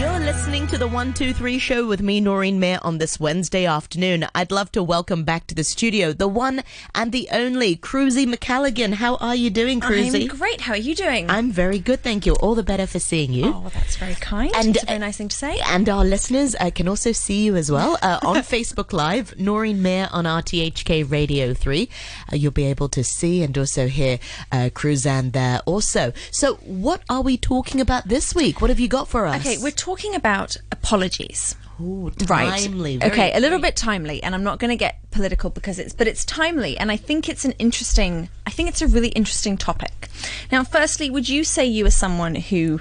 Radio. 0.00 0.09
Listening 0.20 0.66
to 0.68 0.78
the 0.78 0.86
123 0.86 1.58
show 1.58 1.86
with 1.86 2.00
me, 2.02 2.20
Noreen 2.20 2.60
Mayer, 2.60 2.78
on 2.82 2.98
this 2.98 3.18
Wednesday 3.18 3.64
afternoon. 3.64 4.26
I'd 4.34 4.52
love 4.52 4.70
to 4.72 4.82
welcome 4.82 5.24
back 5.24 5.46
to 5.48 5.54
the 5.54 5.64
studio 5.64 6.12
the 6.12 6.28
one 6.28 6.62
and 6.94 7.10
the 7.10 7.28
only 7.32 7.74
Cruzy 7.76 8.32
Macalligan. 8.32 8.94
How 8.94 9.16
are 9.16 9.34
you 9.34 9.50
doing, 9.50 9.80
Cruzy? 9.80 10.30
I'm 10.30 10.36
great. 10.36 10.60
How 10.60 10.74
are 10.74 10.76
you 10.76 10.94
doing? 10.94 11.28
I'm 11.30 11.50
very 11.50 11.78
good, 11.78 12.02
thank 12.02 12.26
you. 12.26 12.34
All 12.34 12.54
the 12.54 12.62
better 12.62 12.86
for 12.86 12.98
seeing 12.98 13.32
you. 13.32 13.46
Oh, 13.46 13.60
well, 13.60 13.70
that's 13.74 13.96
very 13.96 14.14
kind. 14.14 14.52
And, 14.54 14.76
It's 14.76 14.82
a 14.82 14.86
very 14.86 14.98
nice 14.98 15.16
thing 15.16 15.28
to 15.28 15.36
say. 15.36 15.58
And 15.66 15.88
our 15.88 16.04
listeners 16.04 16.54
uh, 16.60 16.70
can 16.70 16.86
also 16.86 17.12
see 17.12 17.44
you 17.44 17.56
as 17.56 17.70
well 17.72 17.98
uh, 18.02 18.20
on 18.22 18.36
Facebook 18.54 18.92
Live, 18.92 19.38
Noreen 19.38 19.80
Mayer 19.82 20.08
on 20.12 20.26
RTHK 20.26 21.10
Radio 21.10 21.54
3. 21.54 21.88
Uh, 22.30 22.36
you'll 22.36 22.52
be 22.52 22.66
able 22.66 22.90
to 22.90 23.02
see 23.02 23.42
and 23.42 23.56
also 23.56 23.88
hear 23.88 24.18
uh, 24.52 24.68
Cruzanne 24.74 25.30
there 25.30 25.60
also. 25.66 26.12
So, 26.30 26.56
what 26.56 27.02
are 27.08 27.22
we 27.22 27.36
talking 27.36 27.80
about 27.80 28.08
this 28.08 28.34
week? 28.34 28.60
What 28.60 28.70
have 28.70 28.80
you 28.80 28.88
got 28.88 29.08
for 29.08 29.26
us? 29.26 29.40
Okay, 29.40 29.56
we're 29.58 29.70
talking 29.70 30.09
about 30.14 30.56
apologies. 30.72 31.54
Ooh, 31.80 32.12
Right. 32.26 32.62
timely. 32.62 32.98
very- 32.98 33.10
okay, 33.10 33.32
a 33.34 33.40
little 33.40 33.58
bit 33.58 33.74
timely, 33.74 34.22
and 34.22 34.34
I'm 34.34 34.42
not 34.44 34.58
going 34.58 34.68
to 34.70 34.76
get 34.76 34.98
political 35.10 35.48
because 35.48 35.78
it's, 35.78 35.94
but 35.94 36.06
it's 36.06 36.24
timely, 36.26 36.76
and 36.76 36.90
I 36.92 36.96
think 36.98 37.28
it's 37.28 37.44
an 37.46 37.52
interesting. 37.52 38.28
I 38.46 38.50
think 38.50 38.68
it's 38.68 38.82
a 38.82 38.86
really 38.86 39.08
interesting 39.08 39.56
topic. 39.56 40.08
Now, 40.52 40.62
firstly, 40.62 41.08
would 41.08 41.28
you 41.28 41.42
say 41.42 41.64
you 41.64 41.86
are 41.86 41.90
someone 41.90 42.34
who 42.34 42.80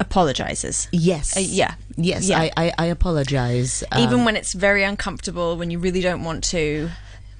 apologizes? 0.00 0.88
Yes. 0.90 1.36
Uh, 1.36 1.40
yeah. 1.40 1.74
Yes, 1.96 2.26
Yeah. 2.28 2.40
I, 2.40 2.50
I, 2.56 2.72
I 2.78 2.86
apologize. 2.86 3.84
Even 3.96 4.20
Um, 4.20 4.24
when 4.24 4.34
it's 4.36 4.52
very 4.52 4.82
uncomfortable, 4.82 5.56
when 5.56 5.70
you 5.70 5.78
really 5.78 6.00
don't 6.00 6.24
want 6.24 6.42
to. 6.44 6.90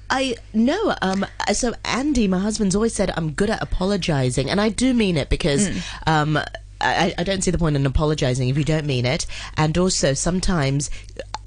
I 0.09 0.35
no. 0.53 0.93
Um. 1.01 1.25
So 1.53 1.73
Andy, 1.85 2.27
my 2.27 2.39
husband's 2.39 2.75
always 2.75 2.93
said 2.93 3.13
I'm 3.15 3.31
good 3.31 3.49
at 3.49 3.61
apologizing, 3.61 4.49
and 4.49 4.59
I 4.61 4.67
do 4.69 4.93
mean 4.93 5.15
it 5.17 5.29
because 5.29 5.69
Mm. 5.69 5.81
um. 6.05 6.39
I, 6.81 7.13
I 7.17 7.23
don't 7.23 7.43
see 7.43 7.51
the 7.51 7.57
point 7.57 7.75
in 7.75 7.85
apologizing 7.85 8.49
if 8.49 8.57
you 8.57 8.63
don't 8.63 8.85
mean 8.85 9.05
it. 9.05 9.25
And 9.57 9.77
also, 9.77 10.13
sometimes 10.13 10.89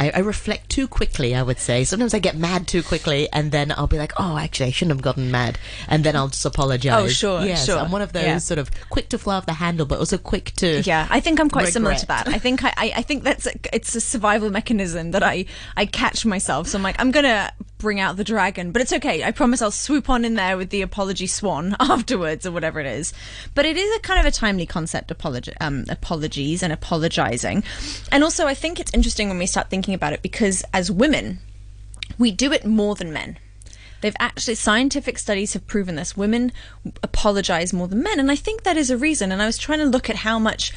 I, 0.04 0.10
I 0.14 0.18
reflect 0.20 0.68
too 0.70 0.86
quickly, 0.88 1.34
I 1.34 1.42
would 1.42 1.58
say. 1.58 1.84
Sometimes 1.84 2.14
I 2.14 2.18
get 2.18 2.36
mad 2.36 2.66
too 2.68 2.82
quickly, 2.82 3.28
and 3.32 3.50
then 3.52 3.72
I'll 3.72 3.86
be 3.86 3.98
like, 3.98 4.12
oh, 4.18 4.36
actually, 4.38 4.66
I 4.66 4.70
shouldn't 4.72 4.96
have 4.96 5.02
gotten 5.02 5.30
mad. 5.30 5.58
And 5.88 6.04
then 6.04 6.16
I'll 6.16 6.28
just 6.28 6.44
apologize. 6.44 7.02
Oh, 7.04 7.08
sure, 7.08 7.44
Yes, 7.44 7.66
sure. 7.66 7.78
I'm 7.78 7.90
one 7.90 8.02
of 8.02 8.12
those 8.12 8.24
Yeah. 8.24 8.38
sort 8.38 8.58
of 8.58 8.70
quick 8.90 9.08
to 9.10 9.18
fly 9.18 9.36
off 9.36 9.46
the 9.46 9.54
handle, 9.54 9.86
but 9.86 9.98
also 9.98 10.18
quick 10.18 10.52
to. 10.56 10.80
Yeah, 10.82 11.06
I 11.10 11.20
think 11.20 11.40
I'm 11.40 11.50
quite 11.50 11.68
similar 11.68 11.94
to 11.94 12.06
that. 12.06 12.28
I 12.28 12.38
think 12.38 12.64
I, 12.64 12.72
I, 12.76 12.92
I 12.96 13.02
think 13.02 13.24
that's 13.24 13.46
a, 13.46 13.52
it's 13.72 13.94
a 13.94 14.00
survival 14.00 14.50
mechanism 14.50 15.10
that 15.12 15.22
I 15.22 15.46
I 15.76 15.86
catch 15.86 16.26
myself. 16.26 16.68
So 16.68 16.78
I'm 16.78 16.82
like, 16.82 16.96
I'm 17.00 17.10
gonna 17.10 17.52
bring 17.78 18.00
out 18.00 18.16
the 18.16 18.24
dragon, 18.24 18.72
but 18.72 18.80
it's 18.80 18.92
okay. 18.94 19.22
I 19.24 19.30
promise 19.30 19.60
I'll 19.60 19.70
swoop 19.70 20.08
on 20.08 20.24
in 20.24 20.34
there 20.34 20.56
with 20.56 20.70
the 20.70 20.80
apology 20.82 21.26
swan 21.26 21.76
afterwards 21.80 22.46
or 22.46 22.50
whatever 22.52 22.80
it 22.80 22.86
is. 22.86 23.12
But 23.54 23.66
it 23.66 23.76
is 23.76 23.96
a 23.96 24.00
kind 24.00 24.18
of 24.20 24.26
a 24.26 24.30
timely 24.30 24.64
concept, 24.66 25.12
um, 25.60 25.84
apologies 25.88 26.62
and 26.62 26.72
apologizing. 26.72 27.62
And 28.10 28.24
also, 28.24 28.46
I 28.46 28.54
think 28.54 28.80
it's 28.80 28.92
interesting 28.94 29.28
when 29.28 29.38
we 29.38 29.46
start 29.46 29.68
thinking 29.70 29.93
about 29.94 30.12
it 30.12 30.22
because 30.22 30.64
as 30.72 30.90
women, 30.90 31.38
we 32.18 32.30
do 32.30 32.52
it 32.52 32.64
more 32.64 32.94
than 32.94 33.12
men. 33.12 33.38
They've 34.00 34.16
actually, 34.18 34.56
scientific 34.56 35.18
studies 35.18 35.54
have 35.54 35.66
proven 35.66 35.94
this. 35.94 36.14
Women 36.14 36.52
apologize 37.02 37.72
more 37.72 37.88
than 37.88 38.02
men. 38.02 38.20
And 38.20 38.30
I 38.30 38.36
think 38.36 38.62
that 38.62 38.76
is 38.76 38.90
a 38.90 38.98
reason. 38.98 39.32
And 39.32 39.40
I 39.40 39.46
was 39.46 39.56
trying 39.56 39.78
to 39.78 39.86
look 39.86 40.10
at 40.10 40.16
how 40.16 40.38
much 40.38 40.72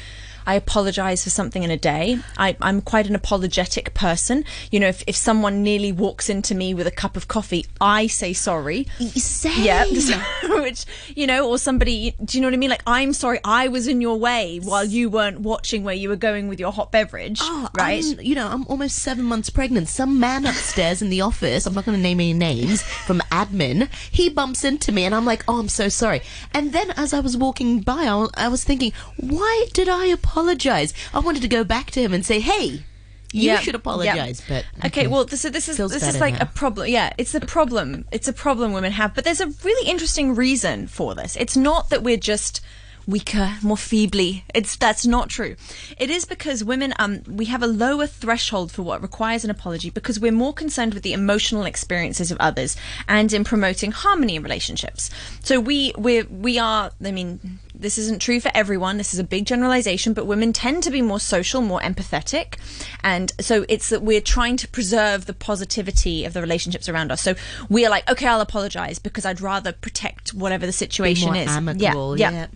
I 0.46 0.54
apologize 0.54 1.24
for 1.24 1.30
something 1.30 1.62
in 1.62 1.70
a 1.70 1.76
day. 1.76 2.18
I, 2.36 2.56
I'm 2.60 2.80
quite 2.80 3.06
an 3.06 3.14
apologetic 3.14 3.94
person. 3.94 4.44
You 4.70 4.80
know, 4.80 4.88
if, 4.88 5.02
if 5.06 5.16
someone 5.16 5.62
nearly 5.62 5.92
walks 5.92 6.28
into 6.28 6.54
me 6.54 6.74
with 6.74 6.86
a 6.86 6.90
cup 6.90 7.16
of 7.16 7.28
coffee, 7.28 7.66
I 7.80 8.06
say 8.06 8.32
sorry. 8.32 8.86
Same. 8.98 9.64
Yeah, 9.64 9.84
which 10.60 10.84
you 11.14 11.26
know, 11.26 11.48
or 11.48 11.58
somebody. 11.58 12.14
Do 12.24 12.38
you 12.38 12.42
know 12.42 12.48
what 12.48 12.54
I 12.54 12.58
mean? 12.58 12.70
Like, 12.70 12.82
I'm 12.86 13.12
sorry, 13.12 13.40
I 13.44 13.68
was 13.68 13.86
in 13.86 14.00
your 14.00 14.18
way 14.18 14.58
while 14.62 14.84
you 14.84 15.10
weren't 15.10 15.40
watching 15.40 15.84
where 15.84 15.94
you 15.94 16.08
were 16.08 16.16
going 16.16 16.48
with 16.48 16.60
your 16.60 16.72
hot 16.72 16.92
beverage. 16.92 17.38
Oh, 17.42 17.68
right? 17.76 18.04
I'm, 18.04 18.20
you 18.20 18.34
know, 18.34 18.48
I'm 18.48 18.66
almost 18.66 18.96
seven 18.98 19.24
months 19.24 19.50
pregnant. 19.50 19.88
Some 19.88 20.18
man 20.20 20.46
upstairs 20.46 21.02
in 21.02 21.10
the 21.10 21.20
office, 21.20 21.66
I'm 21.66 21.74
not 21.74 21.84
going 21.84 21.96
to 21.96 22.02
name 22.02 22.20
any 22.20 22.32
names, 22.32 22.82
from 22.82 23.20
admin, 23.32 23.88
he 24.10 24.28
bumps 24.28 24.64
into 24.64 24.92
me 24.92 25.04
and 25.04 25.14
I'm 25.14 25.24
like, 25.24 25.44
oh, 25.48 25.58
I'm 25.58 25.68
so 25.68 25.88
sorry. 25.88 26.22
And 26.52 26.72
then 26.72 26.90
as 26.92 27.12
I 27.12 27.20
was 27.20 27.36
walking 27.36 27.80
by, 27.80 28.06
I 28.06 28.28
I 28.36 28.48
was 28.48 28.64
thinking, 28.64 28.92
why 29.16 29.66
did 29.72 29.88
I 29.88 30.06
apologize? 30.06 30.27
I 30.36 31.18
wanted 31.20 31.42
to 31.42 31.48
go 31.48 31.64
back 31.64 31.90
to 31.92 32.00
him 32.00 32.12
and 32.12 32.24
say, 32.24 32.40
hey, 32.40 32.84
you 33.32 33.42
Yeah, 33.50 33.58
should 33.60 33.74
apologize. 33.74 34.42
But 34.48 34.64
okay, 34.86 35.06
well, 35.06 35.24
this, 35.24 35.42
so 35.42 35.50
this 35.50 35.68
is 35.68 35.76
Feels 35.76 35.92
this 35.92 36.02
is 36.02 36.18
like 36.20 36.34
now. 36.34 36.42
a 36.42 36.46
problem. 36.46 36.88
Yeah, 36.88 37.12
it's 37.18 37.34
a 37.34 37.40
problem. 37.40 38.04
It's 38.10 38.28
a 38.28 38.32
problem 38.32 38.72
women 38.72 38.92
have, 38.92 39.14
but 39.14 39.24
there's 39.24 39.40
a 39.40 39.48
really 39.64 39.88
interesting 39.88 40.34
reason 40.34 40.86
for 40.86 41.14
this. 41.14 41.36
It's 41.36 41.56
not 41.56 41.90
that 41.90 42.02
we're 42.02 42.16
just 42.16 42.60
weaker, 43.08 43.54
more 43.62 43.76
feebly. 43.76 44.44
It's 44.54 44.76
that's 44.76 45.06
not 45.06 45.30
true. 45.30 45.56
It 45.98 46.10
is 46.10 46.24
because 46.26 46.62
women 46.62 46.92
um 46.98 47.22
we 47.26 47.46
have 47.46 47.62
a 47.62 47.66
lower 47.66 48.06
threshold 48.06 48.70
for 48.70 48.82
what 48.82 49.00
requires 49.02 49.44
an 49.44 49.50
apology 49.50 49.90
because 49.90 50.20
we're 50.20 50.30
more 50.30 50.52
concerned 50.52 50.92
with 50.94 51.02
the 51.02 51.14
emotional 51.14 51.64
experiences 51.64 52.30
of 52.30 52.36
others 52.38 52.76
and 53.08 53.32
in 53.32 53.42
promoting 53.44 53.92
harmony 53.92 54.36
in 54.36 54.42
relationships. 54.42 55.10
So 55.42 55.58
we 55.58 55.92
we 55.96 56.22
we 56.24 56.58
are 56.58 56.90
I 57.04 57.10
mean 57.10 57.58
this 57.74 57.96
isn't 57.96 58.20
true 58.20 58.40
for 58.40 58.50
everyone. 58.54 58.98
This 58.98 59.14
is 59.14 59.20
a 59.20 59.24
big 59.24 59.46
generalization, 59.46 60.12
but 60.12 60.26
women 60.26 60.52
tend 60.52 60.82
to 60.82 60.90
be 60.90 61.00
more 61.00 61.20
social, 61.20 61.62
more 61.62 61.80
empathetic. 61.80 62.56
And 63.04 63.32
so 63.40 63.64
it's 63.68 63.88
that 63.90 64.02
we're 64.02 64.20
trying 64.20 64.56
to 64.58 64.68
preserve 64.68 65.26
the 65.26 65.32
positivity 65.32 66.24
of 66.24 66.32
the 66.32 66.40
relationships 66.40 66.88
around 66.88 67.12
us. 67.12 67.22
So 67.22 67.36
we 67.70 67.86
are 67.86 67.90
like, 67.90 68.10
okay, 68.10 68.26
I'll 68.26 68.40
apologize 68.40 68.98
because 68.98 69.24
I'd 69.24 69.40
rather 69.40 69.72
protect 69.72 70.34
whatever 70.34 70.66
the 70.66 70.72
situation 70.72 71.36
is. 71.36 71.48
amicable, 71.48 72.18
Yeah. 72.18 72.30
yeah. 72.30 72.36
yeah. 72.38 72.46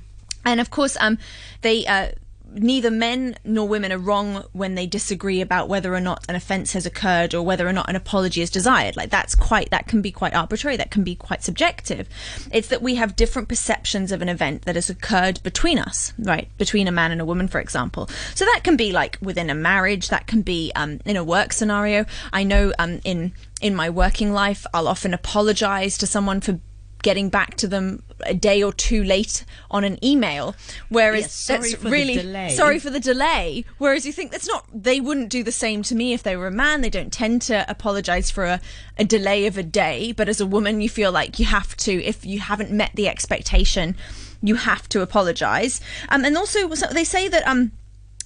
And 0.44 0.60
of 0.60 0.70
course, 0.70 0.96
um, 1.00 1.18
they, 1.60 1.86
uh, 1.86 2.08
neither 2.54 2.90
men 2.90 3.34
nor 3.44 3.66
women 3.66 3.92
are 3.92 3.98
wrong 3.98 4.44
when 4.52 4.74
they 4.74 4.86
disagree 4.86 5.40
about 5.40 5.68
whether 5.68 5.94
or 5.94 6.00
not 6.00 6.24
an 6.28 6.34
offense 6.34 6.72
has 6.74 6.84
occurred 6.84 7.34
or 7.34 7.42
whether 7.42 7.66
or 7.66 7.72
not 7.72 7.88
an 7.88 7.96
apology 7.96 8.42
is 8.42 8.50
desired. 8.50 8.96
Like 8.96 9.10
that's 9.10 9.34
quite, 9.34 9.70
that 9.70 9.86
can 9.86 10.02
be 10.02 10.10
quite 10.10 10.34
arbitrary. 10.34 10.76
That 10.76 10.90
can 10.90 11.04
be 11.04 11.14
quite 11.14 11.42
subjective. 11.42 12.08
It's 12.52 12.68
that 12.68 12.82
we 12.82 12.96
have 12.96 13.16
different 13.16 13.48
perceptions 13.48 14.12
of 14.12 14.22
an 14.22 14.28
event 14.28 14.62
that 14.62 14.74
has 14.74 14.90
occurred 14.90 15.42
between 15.42 15.78
us, 15.78 16.12
right? 16.18 16.48
Between 16.58 16.88
a 16.88 16.92
man 16.92 17.12
and 17.12 17.20
a 17.20 17.24
woman, 17.24 17.48
for 17.48 17.60
example. 17.60 18.08
So 18.34 18.44
that 18.44 18.60
can 18.64 18.76
be 18.76 18.92
like 18.92 19.18
within 19.22 19.50
a 19.50 19.54
marriage. 19.54 20.08
That 20.08 20.26
can 20.26 20.42
be, 20.42 20.72
um, 20.76 21.00
in 21.04 21.16
a 21.16 21.24
work 21.24 21.52
scenario. 21.52 22.04
I 22.32 22.44
know, 22.44 22.72
um, 22.78 23.00
in, 23.04 23.32
in 23.60 23.74
my 23.74 23.88
working 23.88 24.32
life, 24.32 24.66
I'll 24.74 24.88
often 24.88 25.14
apologize 25.14 25.96
to 25.98 26.06
someone 26.06 26.40
for 26.40 26.60
getting 27.02 27.28
back 27.28 27.56
to 27.56 27.66
them 27.68 28.02
a 28.24 28.34
day 28.34 28.62
or 28.62 28.72
two 28.72 29.02
late 29.02 29.44
on 29.70 29.82
an 29.84 30.02
email 30.04 30.54
whereas 30.88 31.22
Yes, 31.22 31.32
sorry 31.32 31.58
that's 31.60 31.74
for 31.74 31.84
the 31.84 31.90
really 31.90 32.14
delay. 32.16 32.48
sorry 32.50 32.78
for 32.78 32.90
the 32.90 33.00
delay 33.00 33.64
whereas 33.78 34.06
you 34.06 34.12
think 34.12 34.30
that's 34.30 34.46
not 34.46 34.64
they 34.72 35.00
wouldn't 35.00 35.28
do 35.28 35.42
the 35.42 35.52
same 35.52 35.82
to 35.82 35.94
me 35.94 36.12
if 36.12 36.22
they 36.22 36.36
were 36.36 36.46
a 36.46 36.52
man 36.52 36.80
they 36.80 36.90
don't 36.90 37.12
tend 37.12 37.42
to 37.42 37.68
apologize 37.68 38.30
for 38.30 38.44
a, 38.44 38.60
a 38.96 39.04
delay 39.04 39.46
of 39.46 39.58
a 39.58 39.62
day 39.62 40.12
but 40.12 40.28
as 40.28 40.40
a 40.40 40.46
woman 40.46 40.80
you 40.80 40.88
feel 40.88 41.10
like 41.10 41.38
you 41.38 41.46
have 41.46 41.76
to 41.76 41.92
if 42.04 42.24
you 42.24 42.38
haven't 42.38 42.70
met 42.70 42.92
the 42.94 43.08
expectation 43.08 43.96
you 44.40 44.54
have 44.54 44.88
to 44.88 45.02
apologize 45.02 45.80
um, 46.08 46.24
and 46.24 46.36
also 46.36 46.72
so 46.74 46.86
they 46.88 47.04
say 47.04 47.28
that 47.28 47.46
um 47.46 47.72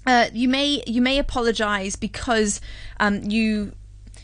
uh, 0.06 0.26
you 0.32 0.48
may 0.48 0.82
you 0.86 1.02
may 1.02 1.18
apologize 1.18 1.96
because 1.96 2.60
um, 3.00 3.22
you 3.24 3.72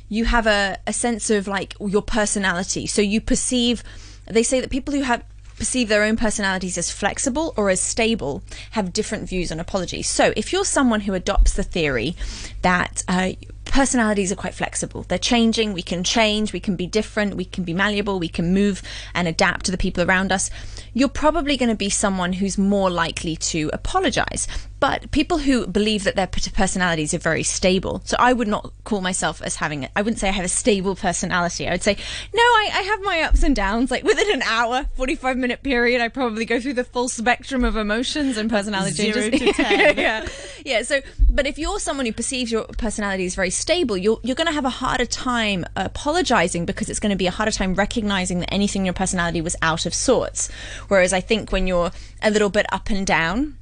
you 0.08 0.26
have 0.26 0.46
a, 0.46 0.78
a 0.86 0.92
sense 0.92 1.30
of 1.30 1.48
like 1.48 1.74
your 1.80 2.02
personality. 2.02 2.86
So 2.86 3.00
you 3.02 3.20
perceive, 3.20 3.82
they 4.26 4.42
say 4.42 4.60
that 4.60 4.70
people 4.70 4.94
who 4.94 5.02
have 5.02 5.24
perceive 5.62 5.88
their 5.88 6.02
own 6.02 6.16
personalities 6.16 6.76
as 6.76 6.90
flexible 6.90 7.54
or 7.56 7.70
as 7.70 7.80
stable 7.80 8.42
have 8.72 8.92
different 8.92 9.28
views 9.28 9.52
on 9.52 9.60
apologies. 9.60 10.08
So 10.08 10.32
if 10.36 10.52
you're 10.52 10.64
someone 10.64 11.02
who 11.02 11.14
adopts 11.14 11.52
the 11.52 11.62
theory 11.62 12.16
that 12.62 13.04
uh, 13.06 13.32
personalities 13.64 14.32
are 14.32 14.36
quite 14.36 14.54
flexible, 14.54 15.04
they're 15.04 15.18
changing, 15.18 15.72
we 15.72 15.82
can 15.82 16.02
change, 16.02 16.52
we 16.52 16.58
can 16.58 16.74
be 16.74 16.88
different, 16.88 17.36
we 17.36 17.44
can 17.44 17.62
be 17.62 17.74
malleable, 17.74 18.18
we 18.18 18.28
can 18.28 18.52
move 18.52 18.82
and 19.14 19.28
adapt 19.28 19.66
to 19.66 19.70
the 19.70 19.78
people 19.78 20.02
around 20.02 20.32
us, 20.32 20.50
you're 20.94 21.08
probably 21.08 21.56
going 21.56 21.68
to 21.68 21.76
be 21.76 21.90
someone 21.90 22.32
who's 22.32 22.58
more 22.58 22.90
likely 22.90 23.36
to 23.36 23.70
apologize. 23.72 24.48
But 24.82 25.12
people 25.12 25.38
who 25.38 25.64
believe 25.68 26.02
that 26.02 26.16
their 26.16 26.26
personalities 26.26 27.14
are 27.14 27.18
very 27.18 27.44
stable, 27.44 28.02
so 28.04 28.16
I 28.18 28.32
would 28.32 28.48
not 28.48 28.72
call 28.82 29.00
myself 29.00 29.40
as 29.40 29.54
having, 29.54 29.84
it 29.84 29.92
I 29.94 30.02
wouldn't 30.02 30.18
say 30.18 30.26
I 30.28 30.32
have 30.32 30.44
a 30.44 30.48
stable 30.48 30.96
personality. 30.96 31.68
I 31.68 31.70
would 31.70 31.84
say, 31.84 31.96
no, 32.34 32.42
I, 32.42 32.70
I 32.74 32.82
have 32.82 33.02
my 33.02 33.20
ups 33.20 33.44
and 33.44 33.54
downs. 33.54 33.92
Like 33.92 34.02
within 34.02 34.32
an 34.32 34.42
hour, 34.42 34.86
45 34.96 35.36
minute 35.36 35.62
period, 35.62 36.00
I 36.00 36.08
probably 36.08 36.44
go 36.44 36.60
through 36.60 36.72
the 36.72 36.82
full 36.82 37.08
spectrum 37.08 37.62
of 37.62 37.76
emotions 37.76 38.36
and 38.36 38.50
personality 38.50 39.12
Zero 39.12 39.30
changes. 39.30 39.54
to 39.56 39.62
10. 39.62 39.98
yeah. 39.98 40.26
Yeah. 40.64 40.82
So, 40.82 41.00
but 41.30 41.46
if 41.46 41.58
you're 41.60 41.78
someone 41.78 42.06
who 42.06 42.12
perceives 42.12 42.50
your 42.50 42.64
personality 42.64 43.24
as 43.24 43.36
very 43.36 43.50
stable, 43.50 43.96
you're, 43.96 44.18
you're 44.24 44.34
going 44.34 44.48
to 44.48 44.52
have 44.52 44.64
a 44.64 44.70
harder 44.70 45.06
time 45.06 45.64
apologizing 45.76 46.66
because 46.66 46.90
it's 46.90 46.98
going 46.98 47.10
to 47.10 47.16
be 47.16 47.28
a 47.28 47.30
harder 47.30 47.52
time 47.52 47.74
recognizing 47.74 48.40
that 48.40 48.52
anything 48.52 48.82
in 48.82 48.86
your 48.86 48.94
personality 48.94 49.42
was 49.42 49.54
out 49.62 49.86
of 49.86 49.94
sorts. 49.94 50.50
Whereas 50.88 51.12
I 51.12 51.20
think 51.20 51.52
when 51.52 51.68
you're 51.68 51.92
a 52.20 52.32
little 52.32 52.50
bit 52.50 52.66
up 52.72 52.90
and 52.90 53.06
down, 53.06 53.58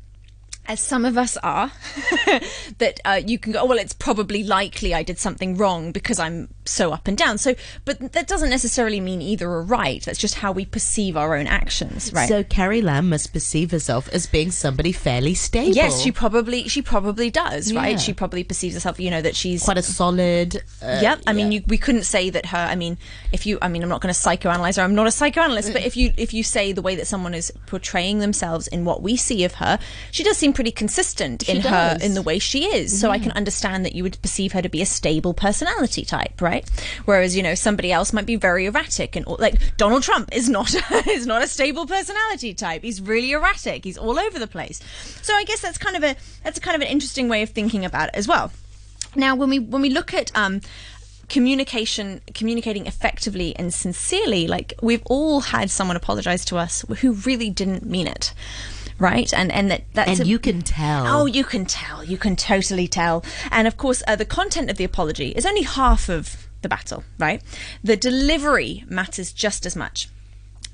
as 0.71 0.79
some 0.81 1.05
of 1.05 1.19
us 1.19 1.37
are, 1.39 1.73
that 2.79 3.01
uh, 3.05 3.21
you 3.27 3.39
can 3.41 3.53
go, 3.53 3.61
oh, 3.63 3.67
well, 3.67 3.79
it's 3.79 3.93
probably 3.93 4.45
likely 4.45 4.95
I 4.95 5.03
did 5.03 5.19
something 5.19 5.57
wrong 5.57 5.91
because 5.91 6.21
I'm 6.21 6.49
so 6.65 6.93
up 6.93 7.09
and 7.09 7.19
down. 7.19 7.39
So, 7.39 7.57
but 7.85 8.13
that 8.13 8.29
doesn't 8.29 8.51
necessarily 8.51 9.01
mean 9.01 9.21
either 9.21 9.51
are 9.51 9.63
right. 9.65 10.01
That's 10.05 10.19
just 10.19 10.37
how 10.37 10.53
we 10.53 10.65
perceive 10.65 11.17
our 11.17 11.35
own 11.37 11.49
actions, 11.49 12.13
right? 12.13 12.29
So 12.29 12.45
Carrie 12.45 12.83
Lam 12.83 13.09
must 13.09 13.33
perceive 13.33 13.73
herself 13.73 14.09
as 14.11 14.29
being 14.29 14.53
somebody 14.53 14.93
fairly 14.93 15.35
stable. 15.35 15.75
yes, 15.75 16.01
she 16.01 16.13
probably 16.13 16.69
she 16.69 16.83
probably 16.83 17.31
does, 17.31 17.73
Yeah. 17.73 17.81
right? 17.81 18.01
She 18.01 18.13
probably 18.13 18.45
perceives 18.45 18.75
herself, 18.75 19.01
you 19.01 19.11
know, 19.11 19.21
that 19.23 19.35
she's 19.35 19.65
quite 19.65 19.79
a 19.79 19.83
solid. 19.83 20.57
Uh, 20.81 20.99
Yep. 21.03 21.23
I 21.27 21.33
mean, 21.33 21.51
you, 21.51 21.63
we 21.67 21.79
couldn't 21.79 22.05
say 22.05 22.31
that 22.31 22.47
her. 22.47 22.59
I 22.59 22.77
mean, 22.77 22.97
if 23.33 23.45
you, 23.45 23.59
I 23.61 23.69
mean, 23.69 23.83
I'm 23.83 23.89
not 23.89 24.01
going 24.01 24.15
to 24.15 24.21
psychoanalyze 24.21 24.77
her. 24.77 24.83
I'm 24.83 24.95
not 24.95 25.09
a 25.09 25.11
psychoanalyst, 25.11 25.73
but 25.73 25.83
if 25.83 25.97
you 25.97 26.13
if 26.17 26.33
you 26.33 26.45
say 26.45 26.71
the 26.73 26.83
way 26.83 26.95
that 26.95 27.07
someone 27.09 27.35
is 27.35 27.53
portraying 27.67 28.21
themselves 28.21 28.69
in 28.69 28.85
what 28.85 29.03
we 29.03 29.17
see 29.17 29.43
of 29.45 29.55
her, 29.55 29.79
she 30.13 30.23
does 30.23 30.37
seem 30.37 30.53
pretty 30.61 30.71
consistent 30.71 31.49
in 31.49 31.63
her 31.63 31.97
in 32.03 32.13
the 32.13 32.21
way 32.21 32.39
she 32.39 32.67
is. 32.67 33.01
So 33.01 33.11
I 33.11 33.19
can 33.19 33.33
understand 33.33 33.87
that 33.87 33.95
you 33.95 34.03
would 34.03 34.21
perceive 34.21 34.53
her 34.53 34.61
to 34.61 34.69
be 34.69 34.83
a 34.83 34.85
stable 34.85 35.33
personality 35.33 36.05
type, 36.05 36.39
right? 36.43 36.69
Whereas 37.07 37.35
you 37.35 37.43
know 37.43 37.55
somebody 37.55 37.91
else 37.91 38.13
might 38.13 38.27
be 38.27 38.37
very 38.37 38.67
erratic 38.67 39.17
and 39.17 39.27
like 39.27 39.55
Donald 39.79 40.03
Trump 40.03 40.29
is 40.33 40.51
not 40.51 40.75
is 41.07 41.27
not 41.27 41.43
a 41.43 41.47
stable 41.47 41.87
personality 41.87 42.53
type. 42.53 42.83
He's 42.83 43.01
really 43.01 43.33
erratic. 43.33 43.85
He's 43.85 43.97
all 43.97 44.19
over 44.19 44.39
the 44.39 44.47
place. 44.47 44.81
So 45.23 45.33
I 45.33 45.45
guess 45.45 45.63
that's 45.63 45.79
kind 45.79 45.97
of 45.97 46.05
a 46.05 46.15
that's 46.45 46.59
kind 46.59 46.75
of 46.75 46.83
an 46.83 46.89
interesting 46.89 47.31
way 47.31 47.41
of 47.41 47.49
thinking 47.49 47.87
about 47.87 48.09
it 48.09 48.15
as 48.17 48.29
well. 48.29 48.53
Now, 49.17 49.35
when 49.37 49.49
we 49.49 49.61
when 49.61 49.81
we 49.81 49.89
look 49.89 50.13
at 50.13 50.31
um, 50.37 50.61
communication, 51.31 52.21
communicating 52.35 52.87
effectively 52.87 53.57
and 53.57 53.73
sincerely, 53.73 54.47
like 54.47 54.75
we've 54.83 55.03
all 55.07 55.41
had 55.41 55.71
someone 55.71 55.97
apologize 55.97 56.45
to 56.45 56.59
us 56.59 56.85
who 57.01 57.13
really 57.13 57.49
didn't 57.49 57.87
mean 57.87 58.07
it, 58.07 58.35
right? 59.01 59.33
And 59.33 59.51
and 59.51 59.71
that 59.71 59.85
that's 59.95 60.11
and 60.11 60.21
a- 60.21 60.27
you 60.27 60.39
can 60.39 60.63
tell. 60.63 61.07
Oh, 61.07 61.27
you 61.27 61.43
can 61.43 61.65
tell. 61.65 62.05
You 62.05 62.17
can 62.17 62.37
totally 62.37 62.87
tell. 62.87 63.25
And 63.51 63.67
of 63.67 63.77
course, 63.77 64.03
uh, 64.07 64.17
the 64.17 64.25
content 64.25 64.71
of 64.71 64.77
the 64.77 64.85
apology 64.85 65.31
is 65.31 65.45
only 65.47 65.63
half 65.63 66.09
of 66.09 66.49
the 66.63 66.69
battle, 66.69 67.03
right? 67.19 67.43
The 67.83 67.97
delivery 67.97 68.85
matters 68.87 69.33
just 69.33 69.67
as 69.67 69.75
much. 69.75 70.09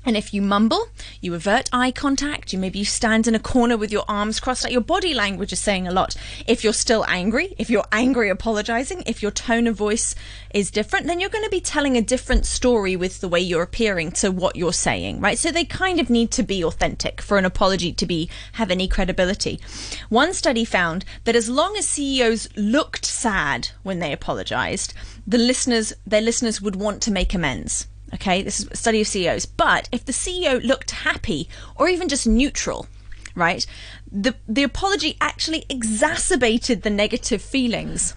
And 0.07 0.15
if 0.15 0.33
you 0.33 0.41
mumble, 0.41 0.87
you 1.19 1.33
avert 1.33 1.69
eye 1.73 1.91
contact, 1.91 2.53
you 2.53 2.59
maybe 2.59 2.79
you 2.79 2.85
stand 2.85 3.27
in 3.27 3.35
a 3.35 3.39
corner 3.39 3.75
with 3.75 3.91
your 3.91 4.05
arms 4.07 4.39
crossed, 4.39 4.63
like 4.63 4.71
your 4.71 4.79
body 4.79 5.13
language 5.13 5.51
is 5.51 5.59
saying 5.59 5.85
a 5.85 5.91
lot. 5.91 6.15
If 6.47 6.63
you're 6.63 6.71
still 6.71 7.03
angry, 7.09 7.53
if 7.57 7.69
you're 7.69 7.83
angry 7.91 8.29
apologizing, 8.29 9.03
if 9.05 9.21
your 9.21 9.31
tone 9.31 9.67
of 9.67 9.75
voice 9.75 10.15
is 10.53 10.71
different, 10.71 11.07
then 11.07 11.19
you're 11.19 11.29
going 11.29 11.43
to 11.43 11.49
be 11.49 11.59
telling 11.59 11.97
a 11.97 12.01
different 12.01 12.45
story 12.45 12.95
with 12.95 13.19
the 13.19 13.27
way 13.27 13.41
you're 13.41 13.63
appearing 13.63 14.13
to 14.13 14.31
what 14.31 14.55
you're 14.55 14.71
saying, 14.71 15.19
right? 15.19 15.37
So 15.37 15.51
they 15.51 15.65
kind 15.65 15.99
of 15.99 16.09
need 16.09 16.31
to 16.31 16.43
be 16.43 16.63
authentic 16.63 17.19
for 17.19 17.37
an 17.37 17.43
apology 17.43 17.91
to 17.91 18.05
be 18.05 18.29
have 18.53 18.71
any 18.71 18.87
credibility. 18.87 19.59
One 20.07 20.33
study 20.33 20.63
found 20.63 21.03
that 21.25 21.35
as 21.35 21.49
long 21.49 21.75
as 21.75 21.85
CEOs 21.85 22.47
looked 22.55 23.03
sad 23.03 23.71
when 23.83 23.99
they 23.99 24.13
apologized, 24.13 24.93
the 25.27 25.37
listeners 25.37 25.91
their 26.05 26.21
listeners 26.21 26.61
would 26.61 26.77
want 26.77 27.01
to 27.01 27.11
make 27.11 27.33
amends. 27.33 27.87
Okay, 28.13 28.41
this 28.41 28.59
is 28.61 28.67
a 28.71 28.75
study 28.77 29.01
of 29.01 29.07
CEOs. 29.07 29.45
But 29.45 29.89
if 29.91 30.05
the 30.05 30.13
CEO 30.13 30.63
looked 30.63 30.91
happy 30.91 31.49
or 31.75 31.89
even 31.89 32.07
just 32.07 32.25
neutral, 32.25 32.87
right, 33.35 33.65
the 34.11 34.35
the 34.47 34.63
apology 34.63 35.17
actually 35.19 35.65
exacerbated 35.69 36.83
the 36.83 36.89
negative 36.89 37.41
feelings. 37.41 38.15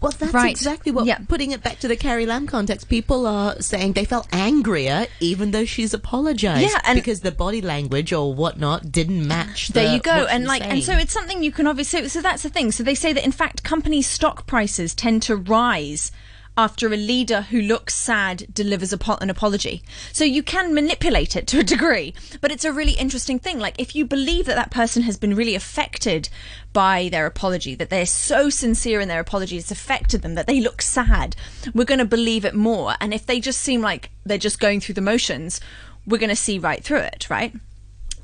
Well, 0.00 0.12
that's 0.18 0.34
Right. 0.34 0.50
exactly 0.50 0.92
what. 0.92 1.06
Yeah. 1.06 1.18
Putting 1.28 1.52
it 1.52 1.62
back 1.62 1.78
to 1.80 1.88
the 1.88 1.96
Carrie 1.96 2.26
Lam 2.26 2.46
context, 2.46 2.88
people 2.88 3.26
are 3.26 3.60
saying 3.62 3.92
they 3.94 4.04
felt 4.04 4.26
angrier 4.32 5.06
even 5.20 5.50
though 5.52 5.64
she's 5.64 5.94
apologized. 5.94 6.62
Yeah, 6.70 6.80
and- 6.84 6.96
because 6.96 7.20
the 7.20 7.30
body 7.32 7.60
language 7.62 8.12
or 8.12 8.34
whatnot 8.34 8.92
didn't 8.92 9.26
match. 9.26 9.68
there 9.68 9.88
the- 9.88 9.94
you 9.94 10.00
go 10.00 10.26
and 10.26 10.44
like 10.46 10.62
and 10.64 10.82
so 10.84 10.92
it's 10.92 11.12
something 11.12 11.42
you 11.42 11.52
can 11.52 11.66
obviously 11.66 12.08
so 12.08 12.20
that's 12.20 12.42
the 12.42 12.48
thing 12.50 12.70
so 12.72 12.82
they 12.82 12.94
say 12.94 13.12
that 13.12 13.24
in 13.24 13.32
fact 13.32 13.62
companies 13.62 14.06
stock 14.06 14.46
prices 14.46 14.94
tend 14.94 15.22
to 15.22 15.34
rise 15.36 16.10
after 16.56 16.92
a 16.92 16.96
leader 16.96 17.42
who 17.42 17.60
looks 17.60 17.94
sad 17.94 18.46
delivers 18.52 18.92
an 18.92 19.30
apology. 19.30 19.82
So 20.12 20.24
you 20.24 20.42
can 20.42 20.74
manipulate 20.74 21.34
it 21.34 21.46
to 21.48 21.60
a 21.60 21.64
degree 21.64 22.14
but 22.40 22.50
it's 22.52 22.64
a 22.64 22.72
really 22.72 22.92
interesting 22.92 23.38
thing. 23.38 23.58
Like 23.58 23.74
if 23.78 23.96
you 23.96 24.04
believe 24.04 24.46
that 24.46 24.56
that 24.56 24.70
person 24.70 25.02
has 25.02 25.16
been 25.16 25.34
really 25.34 25.54
affected 25.54 26.28
by 26.72 27.08
their 27.10 27.26
apology 27.26 27.74
that 27.74 27.90
they're 27.90 28.06
so 28.06 28.50
sincere 28.50 29.00
in 29.00 29.08
their 29.08 29.20
apology 29.20 29.56
it's 29.56 29.70
affected 29.70 30.22
them 30.22 30.34
that 30.34 30.46
they 30.46 30.60
look 30.60 30.82
sad 30.82 31.36
we're 31.74 31.84
going 31.84 31.98
to 31.98 32.04
believe 32.04 32.44
it 32.44 32.54
more. 32.54 32.94
And 33.00 33.14
if 33.14 33.26
they 33.26 33.40
just 33.40 33.60
seem 33.60 33.80
like 33.80 34.10
they're 34.24 34.38
just 34.38 34.60
going 34.60 34.80
through 34.80 34.94
the 34.94 35.00
motions 35.00 35.60
we're 36.06 36.18
going 36.18 36.30
to 36.30 36.36
see 36.36 36.58
right 36.58 36.84
through 36.84 36.98
it 36.98 37.30
right? 37.30 37.54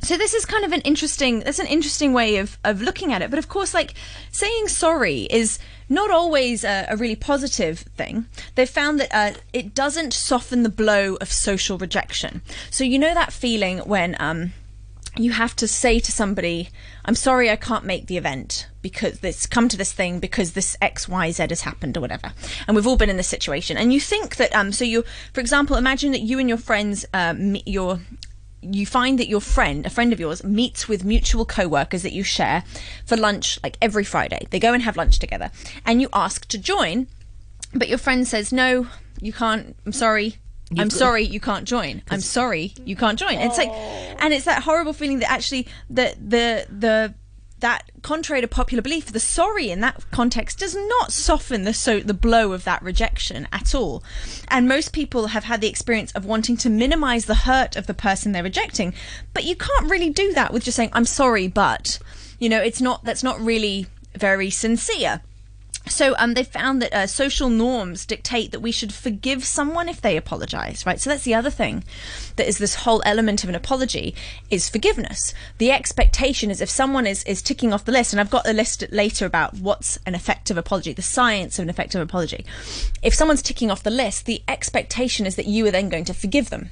So 0.01 0.17
this 0.17 0.33
is 0.35 0.47
kind 0.47 0.65
of 0.65 0.73
an 0.73 0.81
interesting 0.83 1.41
that's 1.41 1.59
an 1.59 1.67
interesting 1.67 2.13
way 2.13 2.37
of 2.37 2.59
of 2.65 2.83
looking 2.83 3.13
at 3.13 3.23
it. 3.23 3.31
But 3.31 3.39
of 3.39 3.49
course 3.49 3.75
like 3.75 3.95
saying 4.31 4.69
sorry 4.69 5.23
is 5.23 5.59
not 5.89 6.11
always 6.11 6.65
a, 6.65 6.87
a 6.89 6.97
really 6.97 7.17
positive 7.17 7.81
thing 7.97 8.27
they've 8.55 8.71
found 8.71 9.01
that 9.01 9.09
uh, 9.13 9.33
it 9.53 9.75
doesn't 9.75 10.13
soften 10.13 10.63
the 10.63 10.69
blow 10.69 11.17
of 11.17 11.33
social 11.33 11.79
rejection 11.79 12.43
so 12.71 12.85
you 12.85 12.99
know 12.99 13.15
that 13.15 13.33
feeling 13.33 13.79
when 13.81 14.17
um 14.19 14.53
you 15.19 15.33
have 15.33 15.57
to 15.57 15.67
say 15.67 15.99
to 15.99 16.13
somebody, 16.13 16.71
I'm 17.05 17.15
sorry 17.15 17.51
I 17.51 17.57
can't 17.57 17.85
make 17.85 18.07
the 18.07 18.17
event 18.17 18.69
because 18.83 19.21
this 19.21 19.47
come 19.47 19.69
to 19.69 19.77
this 19.77 19.93
thing 19.93 20.21
because 20.21 20.53
this 20.53 20.77
XYZ 20.81 21.51
has 21.51 21.63
happened 21.63 21.97
or 21.97 22.01
whatever. 22.01 22.33
And 22.67 22.77
we've 22.77 22.87
all 22.87 22.97
been 22.97 23.11
in 23.11 23.17
this 23.17 23.29
situation. 23.29 23.77
And 23.77 23.93
you 23.93 24.01
think 24.01 24.37
that 24.37 24.55
um 24.55 24.73
so 24.73 24.85
you 24.85 25.05
for 25.33 25.41
example, 25.41 25.77
imagine 25.77 26.13
that 26.13 26.21
you 26.21 26.39
and 26.39 26.49
your 26.49 26.59
friends 26.59 27.05
um 27.13 27.53
meet 27.53 27.67
your 27.67 28.01
you 28.61 28.87
find 28.87 29.19
that 29.19 29.29
your 29.29 29.41
friend, 29.41 29.87
a 29.87 29.91
friend 29.91 30.13
of 30.13 30.21
yours, 30.21 30.43
meets 30.45 30.89
with 30.89 31.05
mutual 31.05 31.45
co-workers 31.45 32.03
that 32.03 32.13
you 32.13 32.23
share 32.23 32.65
for 33.07 33.17
lunch 33.17 33.59
like 33.63 33.77
every 33.81 34.05
Friday. 34.05 34.47
They 34.51 34.59
go 34.59 34.73
and 34.73 34.83
have 34.83 34.97
lunch 34.97 35.19
together 35.19 35.51
and 35.87 36.01
you 36.01 36.09
ask 36.13 36.47
to 36.49 36.59
join, 36.59 37.07
but 37.75 37.89
your 37.89 37.99
friend 37.99 38.27
says, 38.27 38.53
"No, 38.53 38.89
you 39.21 39.33
can't. 39.33 39.77
I'm 39.87 39.93
sorry. 39.93 40.37
I'm 40.71 40.89
got- 40.89 40.93
sorry 40.93 41.25
you 41.25 41.41
can't 41.41 41.65
join. 41.65 42.03
I'm 42.11 42.21
sorry 42.21 42.75
you 42.85 42.97
can't 42.97 43.19
join." 43.19 43.39
It's 43.39 43.59
like 43.59 43.71
oh. 43.71 44.17
and 44.19 44.35
it's 44.35 44.45
that 44.45 44.63
horrible 44.65 44.93
feeling 44.93 45.21
that 45.21 45.31
actually 45.31 45.67
the 45.89 46.15
the 46.21 46.67
the 46.71 47.15
that 47.61 47.91
contrary 48.03 48.41
to 48.41 48.49
popular 48.49 48.83
belief 48.83 49.07
the 49.07 49.21
sorry 49.21 49.71
in 49.71 49.81
that 49.81 50.05
context 50.11 50.59
does 50.59 50.77
not 50.77 51.13
soften 51.13 51.65
the 51.65 51.75
so 51.75 52.01
the 52.01 52.15
blow 52.15 52.53
of 52.53 52.65
that 52.65 52.83
rejection 52.83 53.49
at 53.53 53.75
all. 53.75 54.03
And 54.49 54.69
most 54.69 54.93
people 54.93 55.29
have 55.29 55.45
had 55.45 55.61
the 55.61 55.69
experience 55.69 56.13
of 56.13 56.25
wanting 56.25 56.57
to 56.59 56.71
minimize 56.71 57.27
the 57.27 57.35
hurt 57.35 57.77
of 57.77 57.87
the 57.87 57.95
person 57.95 58.33
they're 58.33 58.43
rejecting. 58.43 58.95
But 59.35 59.45
you 59.45 59.57
can't 59.57 59.91
really 59.91 60.11
do 60.11 60.33
that 60.35 60.53
with 60.53 60.65
just 60.65 60.77
saying 60.77 60.91
i'm 60.93 61.05
sorry 61.05 61.49
but 61.49 61.99
you 62.39 62.49
know 62.49 62.61
it's 62.61 62.81
not 62.81 63.05
that's 63.05 63.23
not 63.23 63.41
really 63.41 63.87
very 64.15 64.51
sincere 64.51 65.21
so 65.89 66.15
um, 66.19 66.35
they 66.35 66.45
found 66.45 66.81
that 66.83 66.93
uh, 66.93 67.07
social 67.07 67.49
norms 67.49 68.07
dictate 68.07 68.53
that 68.53 68.61
we 68.61 68.73
should 68.73 68.93
forgive 68.93 69.45
someone 69.45 69.89
if 69.89 70.01
they 70.01 70.17
apologize, 70.17 70.85
right? 70.87 71.01
So 71.01 71.11
that's 71.11 71.25
the 71.25 71.35
other 71.35 71.51
thing 71.51 71.85
that 72.37 72.49
is 72.49 72.59
this 72.59 72.75
whole 72.75 73.03
element 73.05 73.43
of 73.43 73.49
an 73.49 73.55
apology 73.55 74.15
is 74.51 74.69
forgiveness. 74.69 75.35
The 75.59 75.71
expectation 75.71 76.51
is 76.51 76.61
if 76.61 76.71
someone 76.71 77.07
is, 77.07 77.25
is 77.25 77.43
ticking 77.43 77.73
off 77.73 77.85
the 77.85 77.93
list, 77.93 78.13
and 78.13 78.21
I've 78.21 78.31
got 78.31 78.49
a 78.49 78.53
list 78.53 78.85
later 78.91 79.27
about 79.27 79.55
what's 79.55 79.99
an 80.07 80.15
effective 80.15 80.57
apology, 80.57 80.93
the 80.93 81.03
science 81.03 81.59
of 81.59 81.65
an 81.65 81.71
effective 81.71 82.01
apology. 82.01 82.45
If 83.03 83.15
someone's 83.15 83.43
ticking 83.43 83.71
off 83.71 83.83
the 83.83 83.91
list, 83.91 84.27
the 84.27 84.43
expectation 84.49 85.27
is 85.27 85.37
that 85.37 85.47
you 85.47 85.67
are 85.67 85.71
then 85.71 85.89
going 85.89 86.05
to 86.07 86.15
forgive 86.15 86.51
them. 86.51 86.71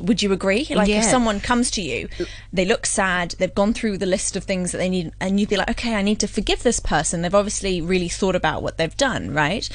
Would 0.00 0.22
you 0.22 0.32
agree? 0.32 0.66
Like 0.70 0.88
if 0.88 1.04
someone 1.04 1.40
comes 1.40 1.70
to 1.72 1.82
you, 1.82 2.08
they 2.52 2.64
look 2.64 2.86
sad, 2.86 3.34
they've 3.38 3.54
gone 3.54 3.72
through 3.72 3.98
the 3.98 4.06
list 4.06 4.36
of 4.36 4.44
things 4.44 4.72
that 4.72 4.78
they 4.78 4.88
need, 4.88 5.12
and 5.20 5.38
you'd 5.40 5.48
be 5.48 5.56
like, 5.56 5.70
okay, 5.70 5.94
I 5.94 6.02
need 6.02 6.20
to 6.20 6.28
forgive 6.28 6.62
this 6.62 6.80
person. 6.80 7.22
They've 7.22 7.34
obviously 7.34 7.80
really 7.80 8.08
thought 8.08 8.36
about 8.36 8.62
what 8.62 8.76
they've 8.78 8.96
done, 8.96 9.32
right? 9.32 9.68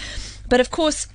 But 0.50 0.60
of 0.60 0.72
course, 0.72 1.08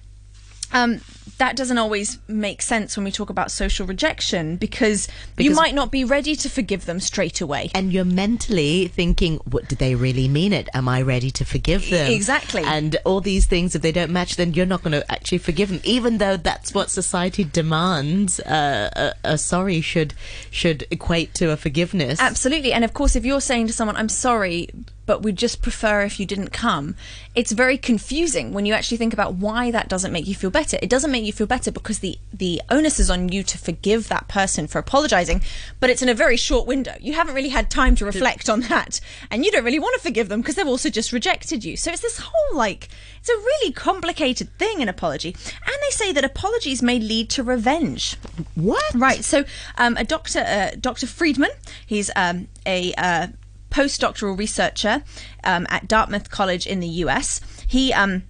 um, 0.72 1.00
that 1.38 1.56
doesn't 1.56 1.78
always 1.78 2.18
make 2.28 2.62
sense 2.62 2.96
when 2.96 3.04
we 3.04 3.10
talk 3.10 3.30
about 3.30 3.50
social 3.50 3.86
rejection 3.86 4.56
because, 4.56 5.08
you 5.38 5.54
might 5.54 5.74
not 5.74 5.90
be 5.90 6.04
ready 6.04 6.34
to 6.36 6.48
forgive 6.48 6.86
them 6.86 7.00
straight 7.00 7.40
away. 7.40 7.70
and 7.74 7.92
you're 7.92 8.04
mentally 8.04 8.88
thinking, 8.88 9.38
what 9.50 9.68
did 9.68 9.78
they 9.78 9.94
really 9.94 10.28
mean 10.28 10.52
it? 10.52 10.68
Am 10.74 10.88
I 10.88 11.02
ready 11.02 11.30
to 11.32 11.44
forgive 11.44 11.88
them? 11.90 12.10
Exactly. 12.10 12.62
And 12.64 12.96
all 13.04 13.20
these 13.20 13.46
things, 13.46 13.74
if 13.74 13.82
they 13.82 13.92
don't 13.92 14.10
match, 14.10 14.36
then 14.36 14.54
you're 14.54 14.66
not 14.66 14.82
going 14.82 14.92
to 14.92 15.10
actually 15.12 15.38
forgive 15.38 15.68
them, 15.68 15.80
even 15.84 16.18
though 16.18 16.36
that's 16.36 16.72
what 16.74 16.90
society 16.90 17.44
demands. 17.44 18.40
Uh, 18.40 19.12
a, 19.24 19.32
a 19.32 19.38
sorry 19.38 19.80
should 19.80 20.14
should 20.50 20.86
equate 20.90 21.34
to 21.34 21.50
a 21.50 21.56
forgiveness. 21.56 22.20
Absolutely. 22.20 22.72
And 22.72 22.84
of 22.84 22.94
course, 22.94 23.16
if 23.16 23.24
you're 23.24 23.40
saying 23.40 23.66
to 23.66 23.72
someone, 23.72 23.96
I'm 23.96 24.08
sorry, 24.08 24.68
but 25.06 25.22
we'd 25.22 25.36
just 25.36 25.62
prefer 25.62 26.02
if 26.02 26.18
you 26.18 26.26
didn't 26.26 26.50
come, 26.52 26.94
it's 27.34 27.52
very 27.52 27.78
confusing 27.78 28.52
when 28.52 28.66
you 28.66 28.74
actually 28.74 28.96
think 28.96 29.12
about 29.12 29.34
why 29.34 29.70
that 29.70 29.88
doesn't 29.88 30.12
make 30.12 30.26
you 30.26 30.34
feel 30.34 30.50
better. 30.50 30.78
It 30.82 30.90
doesn't 30.90 31.10
make 31.16 31.26
you 31.26 31.32
feel 31.32 31.46
better 31.46 31.72
because 31.72 32.00
the, 32.00 32.18
the 32.32 32.60
onus 32.70 33.00
is 33.00 33.10
on 33.10 33.30
you 33.30 33.42
to 33.42 33.56
forgive 33.56 34.08
that 34.08 34.28
person 34.28 34.66
for 34.66 34.78
apologizing, 34.78 35.40
but 35.80 35.88
it's 35.88 36.02
in 36.02 36.08
a 36.08 36.14
very 36.14 36.36
short 36.36 36.66
window. 36.66 36.94
You 37.00 37.14
haven't 37.14 37.34
really 37.34 37.48
had 37.48 37.70
time 37.70 37.94
to 37.96 38.04
reflect 38.04 38.48
on 38.50 38.60
that. 38.62 39.00
And 39.30 39.44
you 39.44 39.50
don't 39.50 39.64
really 39.64 39.78
want 39.78 39.94
to 39.94 40.02
forgive 40.02 40.28
them 40.28 40.40
because 40.40 40.56
they've 40.56 40.66
also 40.66 40.90
just 40.90 41.12
rejected 41.12 41.64
you. 41.64 41.76
So 41.76 41.90
it's 41.90 42.02
this 42.02 42.18
whole 42.18 42.56
like, 42.56 42.88
it's 43.18 43.30
a 43.30 43.36
really 43.36 43.72
complicated 43.72 44.56
thing, 44.58 44.82
an 44.82 44.88
apology. 44.88 45.30
And 45.30 45.76
they 45.82 45.90
say 45.90 46.12
that 46.12 46.24
apologies 46.24 46.82
may 46.82 46.98
lead 46.98 47.30
to 47.30 47.42
revenge. 47.42 48.16
What? 48.54 48.84
Right. 48.94 49.24
So, 49.24 49.44
um, 49.78 49.96
a 49.96 50.04
doctor, 50.04 50.40
uh, 50.40 50.70
Dr. 50.78 51.06
Freedman, 51.06 51.50
he's 51.86 52.10
um, 52.14 52.48
a 52.66 52.92
uh, 52.94 53.28
postdoctoral 53.70 54.38
researcher 54.38 55.02
um, 55.44 55.66
at 55.70 55.88
Dartmouth 55.88 56.30
College 56.30 56.66
in 56.66 56.80
the 56.80 56.88
US. 57.04 57.40
He 57.66 57.92
um, 57.92 58.24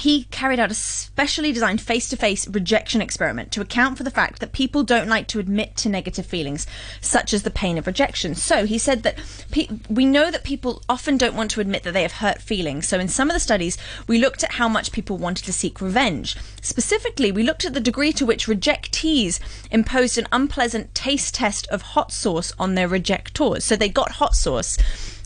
he 0.00 0.24
carried 0.24 0.58
out 0.58 0.70
a 0.70 0.74
specially 0.74 1.52
designed 1.52 1.80
face 1.80 2.08
to 2.08 2.16
face 2.16 2.48
rejection 2.48 3.00
experiment 3.00 3.52
to 3.52 3.60
account 3.60 3.96
for 3.96 4.02
the 4.02 4.10
fact 4.10 4.40
that 4.40 4.52
people 4.52 4.82
don't 4.82 5.08
like 5.08 5.26
to 5.28 5.38
admit 5.38 5.76
to 5.76 5.88
negative 5.88 6.26
feelings, 6.26 6.66
such 7.00 7.32
as 7.32 7.42
the 7.42 7.50
pain 7.50 7.78
of 7.78 7.86
rejection. 7.86 8.34
So 8.34 8.66
he 8.66 8.78
said 8.78 9.02
that 9.02 9.18
pe- 9.50 9.68
we 9.88 10.04
know 10.04 10.30
that 10.30 10.44
people 10.44 10.82
often 10.88 11.16
don't 11.16 11.36
want 11.36 11.50
to 11.52 11.60
admit 11.60 11.82
that 11.84 11.92
they 11.92 12.02
have 12.02 12.12
hurt 12.12 12.40
feelings. 12.40 12.88
So 12.88 12.98
in 12.98 13.08
some 13.08 13.30
of 13.30 13.34
the 13.34 13.40
studies, 13.40 13.78
we 14.06 14.18
looked 14.18 14.42
at 14.42 14.52
how 14.52 14.68
much 14.68 14.92
people 14.92 15.18
wanted 15.18 15.44
to 15.44 15.52
seek 15.52 15.80
revenge. 15.80 16.36
Specifically, 16.62 17.32
we 17.32 17.42
looked 17.42 17.64
at 17.64 17.74
the 17.74 17.80
degree 17.80 18.12
to 18.14 18.26
which 18.26 18.46
rejectees 18.46 19.40
imposed 19.70 20.18
an 20.18 20.26
unpleasant 20.32 20.94
taste 20.94 21.34
test 21.34 21.66
of 21.68 21.82
hot 21.82 22.12
sauce 22.12 22.52
on 22.58 22.74
their 22.74 22.88
rejectors. 22.88 23.64
So 23.64 23.76
they 23.76 23.88
got 23.88 24.12
hot 24.12 24.34
sauce, 24.34 24.78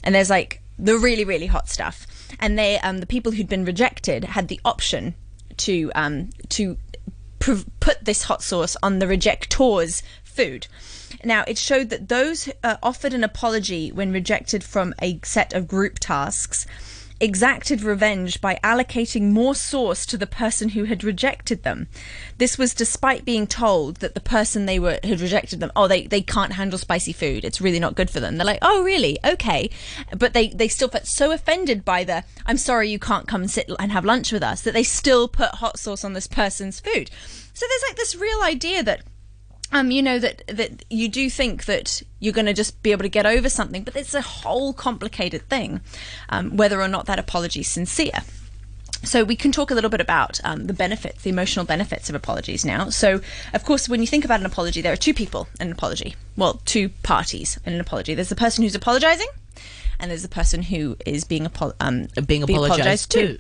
and 0.05 0.15
there's 0.15 0.31
like 0.31 0.63
the 0.79 0.99
really, 0.99 1.25
really 1.25 1.47
hot 1.47 1.69
stuff 1.69 2.07
and 2.39 2.59
they 2.59 2.79
um, 2.81 2.99
the 2.99 3.07
people 3.07 3.33
who'd 3.33 3.49
been 3.49 3.65
rejected 3.65 4.25
had 4.25 4.49
the 4.49 4.61
option 4.65 5.15
to 5.59 5.91
um, 5.95 6.31
to 6.51 6.77
pr- 7.39 7.67
put 7.81 8.05
this 8.05 8.25
hot 8.25 8.43
sauce 8.43 8.77
on 8.83 8.99
the 8.99 9.07
rejector's 9.07 10.03
food. 10.23 10.67
Now, 11.25 11.45
it 11.47 11.59
showed 11.59 11.91
that 11.91 12.09
those 12.09 12.49
uh, 12.63 12.77
offered 12.83 13.13
an 13.13 13.25
apology 13.25 13.91
when 13.91 14.13
rejected 14.13 14.63
from 14.63 14.95
a 15.03 15.21
set 15.25 15.53
of 15.53 15.67
group 15.67 15.99
tasks 15.99 16.67
exacted 17.21 17.83
revenge 17.83 18.41
by 18.41 18.59
allocating 18.65 19.31
more 19.31 19.55
sauce 19.55 20.07
to 20.07 20.17
the 20.17 20.27
person 20.27 20.71
who 20.71 20.85
had 20.85 21.05
rejected 21.05 21.63
them. 21.63 21.87
This 22.39 22.57
was 22.57 22.75
despite 22.75 23.25
being 23.25 23.47
told 23.47 23.97
that 23.97 24.15
the 24.15 24.21
person 24.21 24.67
they 24.67 24.79
were 24.79 24.99
had 25.05 25.21
rejected 25.21 25.61
them, 25.61 25.71
oh, 25.77 25.87
they, 25.87 26.07
they 26.07 26.23
can't 26.23 26.55
handle 26.55 26.79
spicy 26.79 27.13
food. 27.13 27.45
It's 27.45 27.61
really 27.61 27.79
not 27.79 27.95
good 27.95 28.11
for 28.11 28.21
them. 28.21 28.37
They're 28.37 28.47
like, 28.47 28.61
oh, 28.63 28.83
really? 28.83 29.19
Okay. 29.25 29.71
But 30.17 30.33
they, 30.33 30.49
they 30.49 30.69
still 30.69 30.89
felt 30.89 31.07
so 31.07 31.31
offended 31.31 31.85
by 31.85 32.05
the, 32.05 32.25
I'm 32.47 32.57
sorry 32.57 32.89
you 32.91 32.99
can't 32.99 33.29
come 33.29 33.43
and 33.43 33.51
sit 33.51 33.71
and 33.79 33.93
have 33.93 34.05
lunch 34.05 34.33
with 34.33 34.43
us, 34.43 34.63
that 34.63 34.75
they 34.75 34.83
still 34.83 35.29
put 35.29 35.51
hot 35.57 35.79
sauce 35.79 36.05
on 36.05 36.15
this 36.15 36.27
person's 36.27 36.81
food. 36.81 37.11
So 37.53 37.67
there's 37.69 37.91
like 37.91 37.97
this 37.97 38.17
real 38.17 38.43
idea 38.43 38.83
that 38.83 39.03
um, 39.73 39.91
you 39.91 40.03
know 40.03 40.19
that 40.19 40.43
that 40.49 40.85
you 40.91 41.09
do 41.09 41.31
think 41.31 41.65
that 41.67 42.03
you're 42.19 42.33
going 42.33 42.47
to 42.47 42.53
just 42.53 42.83
be 42.83 42.93
able 42.93 43.03
to 43.03 43.09
get 43.09 43.27
over 43.27 43.49
something, 43.49 43.83
but 43.85 43.97
it's 43.97 44.15
a 44.15 44.23
whole 44.23 44.73
complicated 44.73 45.49
thing, 45.49 45.81
um, 46.29 46.57
whether 46.57 46.81
or 46.81 46.89
not 46.89 47.07
that 47.07 47.19
apology 47.19 47.61
is 47.61 47.69
sincere. 47.69 48.23
So 49.03 49.25
we 49.25 49.35
can 49.35 49.51
talk 49.51 49.71
a 49.71 49.75
little 49.75 49.89
bit 49.89 50.01
about 50.01 50.41
um, 50.45 50.67
the 50.67 50.75
benefits, 50.75 51.23
the 51.23 51.31
emotional 51.31 51.65
benefits 51.65 52.11
of 52.11 52.15
apologies 52.15 52.67
now. 52.67 52.91
So, 52.91 53.23
of 53.55 53.65
course, 53.65 53.89
when 53.89 54.03
you 54.03 54.07
think 54.07 54.27
about 54.27 54.41
an 54.41 54.47
apology, 54.47 54.83
there 54.83 54.93
are 54.93 54.97
two 54.97 55.15
people 55.15 55.49
in 55.59 55.69
an 55.69 55.73
apology. 55.73 56.17
Well, 56.37 56.61
two 56.67 56.91
parties 57.03 57.59
in 57.65 57.73
an 57.73 57.81
apology. 57.81 58.15
There's 58.15 58.29
the 58.29 58.37
person 58.37 58.63
who's 58.63 58.75
apologizing, 58.75 59.29
and 59.99 60.11
there's 60.11 60.23
the 60.23 60.29
person 60.29 60.63
who 60.63 60.99
is 61.07 61.25
being, 61.25 61.47
apo- 61.47 61.73
um, 61.81 62.09
Being 62.27 62.67
apologized 62.67 63.11
to. 63.13 63.39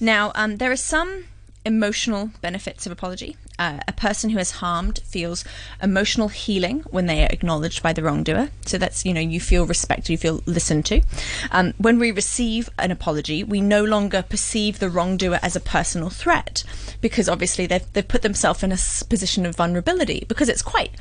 Now, 0.00 0.32
um, 0.34 0.56
there 0.56 0.72
are 0.72 0.76
some 0.76 1.24
emotional 1.64 2.30
benefits 2.40 2.86
of 2.86 2.92
apology. 2.92 3.36
Uh, 3.58 3.78
a 3.86 3.92
person 3.92 4.30
who 4.30 4.38
has 4.38 4.52
harmed 4.52 5.00
feels 5.04 5.44
emotional 5.82 6.28
healing 6.28 6.80
when 6.90 7.06
they 7.06 7.22
are 7.22 7.28
acknowledged 7.30 7.82
by 7.82 7.92
the 7.92 8.02
wrongdoer. 8.02 8.50
So 8.66 8.78
that's, 8.78 9.04
you 9.04 9.14
know, 9.14 9.20
you 9.20 9.40
feel 9.40 9.66
respected, 9.66 10.10
you 10.10 10.18
feel 10.18 10.42
listened 10.46 10.86
to. 10.86 11.02
Um, 11.50 11.74
when 11.78 11.98
we 11.98 12.10
receive 12.10 12.70
an 12.78 12.90
apology, 12.90 13.44
we 13.44 13.60
no 13.60 13.84
longer 13.84 14.22
perceive 14.22 14.78
the 14.78 14.90
wrongdoer 14.90 15.38
as 15.42 15.54
a 15.54 15.60
personal 15.60 16.10
threat 16.10 16.64
because 17.00 17.28
obviously 17.28 17.66
they've, 17.66 17.92
they've 17.92 18.06
put 18.06 18.22
themselves 18.22 18.62
in 18.62 18.72
a 18.72 18.78
position 19.08 19.46
of 19.46 19.56
vulnerability 19.56 20.24
because 20.28 20.48
it's 20.48 20.62
quite 20.62 20.92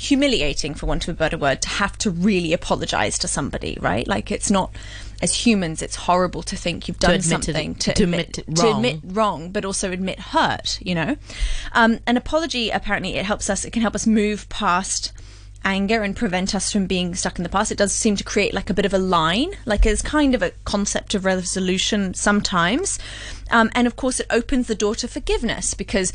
humiliating, 0.00 0.74
for 0.74 0.86
want 0.86 1.06
of 1.06 1.14
a 1.14 1.18
better 1.18 1.36
word, 1.36 1.60
to 1.62 1.68
have 1.68 1.96
to 1.98 2.10
really 2.10 2.52
apologize 2.52 3.18
to 3.18 3.28
somebody, 3.28 3.76
right? 3.80 4.08
Like 4.08 4.30
it's 4.30 4.50
not. 4.50 4.74
As 5.22 5.34
humans, 5.34 5.82
it's 5.82 5.96
horrible 5.96 6.42
to 6.44 6.56
think 6.56 6.88
you've 6.88 6.98
done 6.98 7.16
to 7.16 7.22
something 7.22 7.74
to 7.74 7.90
admit 7.90 8.32
to 8.32 8.44
wrong. 8.48 8.76
admit 8.76 9.00
wrong, 9.04 9.50
but 9.50 9.66
also 9.66 9.92
admit 9.92 10.18
hurt. 10.18 10.78
You 10.80 10.94
know, 10.94 11.16
um, 11.72 11.98
an 12.06 12.16
apology 12.16 12.70
apparently 12.70 13.16
it 13.16 13.26
helps 13.26 13.50
us. 13.50 13.66
It 13.66 13.72
can 13.72 13.82
help 13.82 13.94
us 13.94 14.06
move 14.06 14.48
past 14.48 15.12
anger 15.62 16.02
and 16.02 16.16
prevent 16.16 16.54
us 16.54 16.72
from 16.72 16.86
being 16.86 17.14
stuck 17.14 17.38
in 17.38 17.42
the 17.42 17.50
past. 17.50 17.70
It 17.70 17.76
does 17.76 17.92
seem 17.92 18.16
to 18.16 18.24
create 18.24 18.54
like 18.54 18.70
a 18.70 18.74
bit 18.74 18.86
of 18.86 18.94
a 18.94 18.98
line, 18.98 19.50
like 19.66 19.84
as 19.84 20.00
kind 20.00 20.34
of 20.34 20.42
a 20.42 20.52
concept 20.64 21.14
of 21.14 21.26
resolution 21.26 22.14
sometimes, 22.14 22.98
um, 23.50 23.70
and 23.74 23.86
of 23.86 23.96
course 23.96 24.20
it 24.20 24.26
opens 24.30 24.68
the 24.68 24.74
door 24.74 24.94
to 24.94 25.06
forgiveness 25.06 25.74
because 25.74 26.14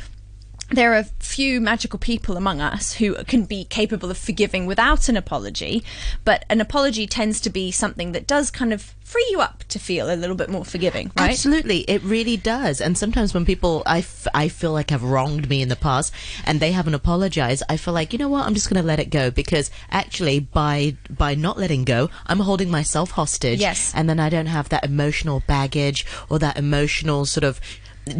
there 0.71 0.93
are 0.95 1.03
few 1.19 1.61
magical 1.61 1.99
people 1.99 2.37
among 2.37 2.59
us 2.59 2.93
who 2.93 3.15
can 3.25 3.45
be 3.45 3.65
capable 3.65 4.09
of 4.09 4.17
forgiving 4.17 4.65
without 4.65 5.07
an 5.09 5.15
apology, 5.17 5.83
but 6.23 6.43
an 6.49 6.59
apology 6.59 7.05
tends 7.05 7.39
to 7.41 7.49
be 7.49 7.71
something 7.71 8.13
that 8.13 8.25
does 8.25 8.49
kind 8.49 8.73
of 8.73 8.93
free 9.03 9.27
you 9.29 9.39
up 9.39 9.63
to 9.65 9.77
feel 9.77 10.11
a 10.11 10.15
little 10.15 10.35
bit 10.35 10.49
more 10.49 10.65
forgiving, 10.65 11.11
right? 11.15 11.29
Absolutely, 11.29 11.81
it 11.81 12.01
really 12.01 12.35
does. 12.35 12.81
And 12.81 12.97
sometimes 12.97 13.33
when 13.33 13.45
people, 13.45 13.83
I, 13.85 13.99
f- 13.99 14.27
I 14.33 14.47
feel 14.47 14.71
like 14.71 14.89
have 14.89 15.03
wronged 15.03 15.47
me 15.47 15.61
in 15.61 15.69
the 15.69 15.75
past, 15.75 16.11
and 16.43 16.59
they 16.59 16.71
haven't 16.71 16.95
apologized, 16.95 17.61
I 17.69 17.77
feel 17.77 17.93
like 17.93 18.11
you 18.13 18.19
know 18.19 18.29
what, 18.29 18.47
I'm 18.47 18.55
just 18.55 18.67
going 18.67 18.81
to 18.81 18.87
let 18.87 18.99
it 18.99 19.11
go 19.11 19.29
because 19.29 19.69
actually, 19.91 20.39
by 20.39 20.97
by 21.09 21.35
not 21.35 21.59
letting 21.59 21.83
go, 21.83 22.09
I'm 22.25 22.39
holding 22.39 22.71
myself 22.71 23.11
hostage. 23.11 23.59
Yes. 23.59 23.93
and 23.95 24.09
then 24.09 24.19
I 24.19 24.29
don't 24.29 24.47
have 24.47 24.69
that 24.69 24.83
emotional 24.83 25.43
baggage 25.45 26.05
or 26.27 26.39
that 26.39 26.57
emotional 26.57 27.25
sort 27.25 27.43
of 27.43 27.61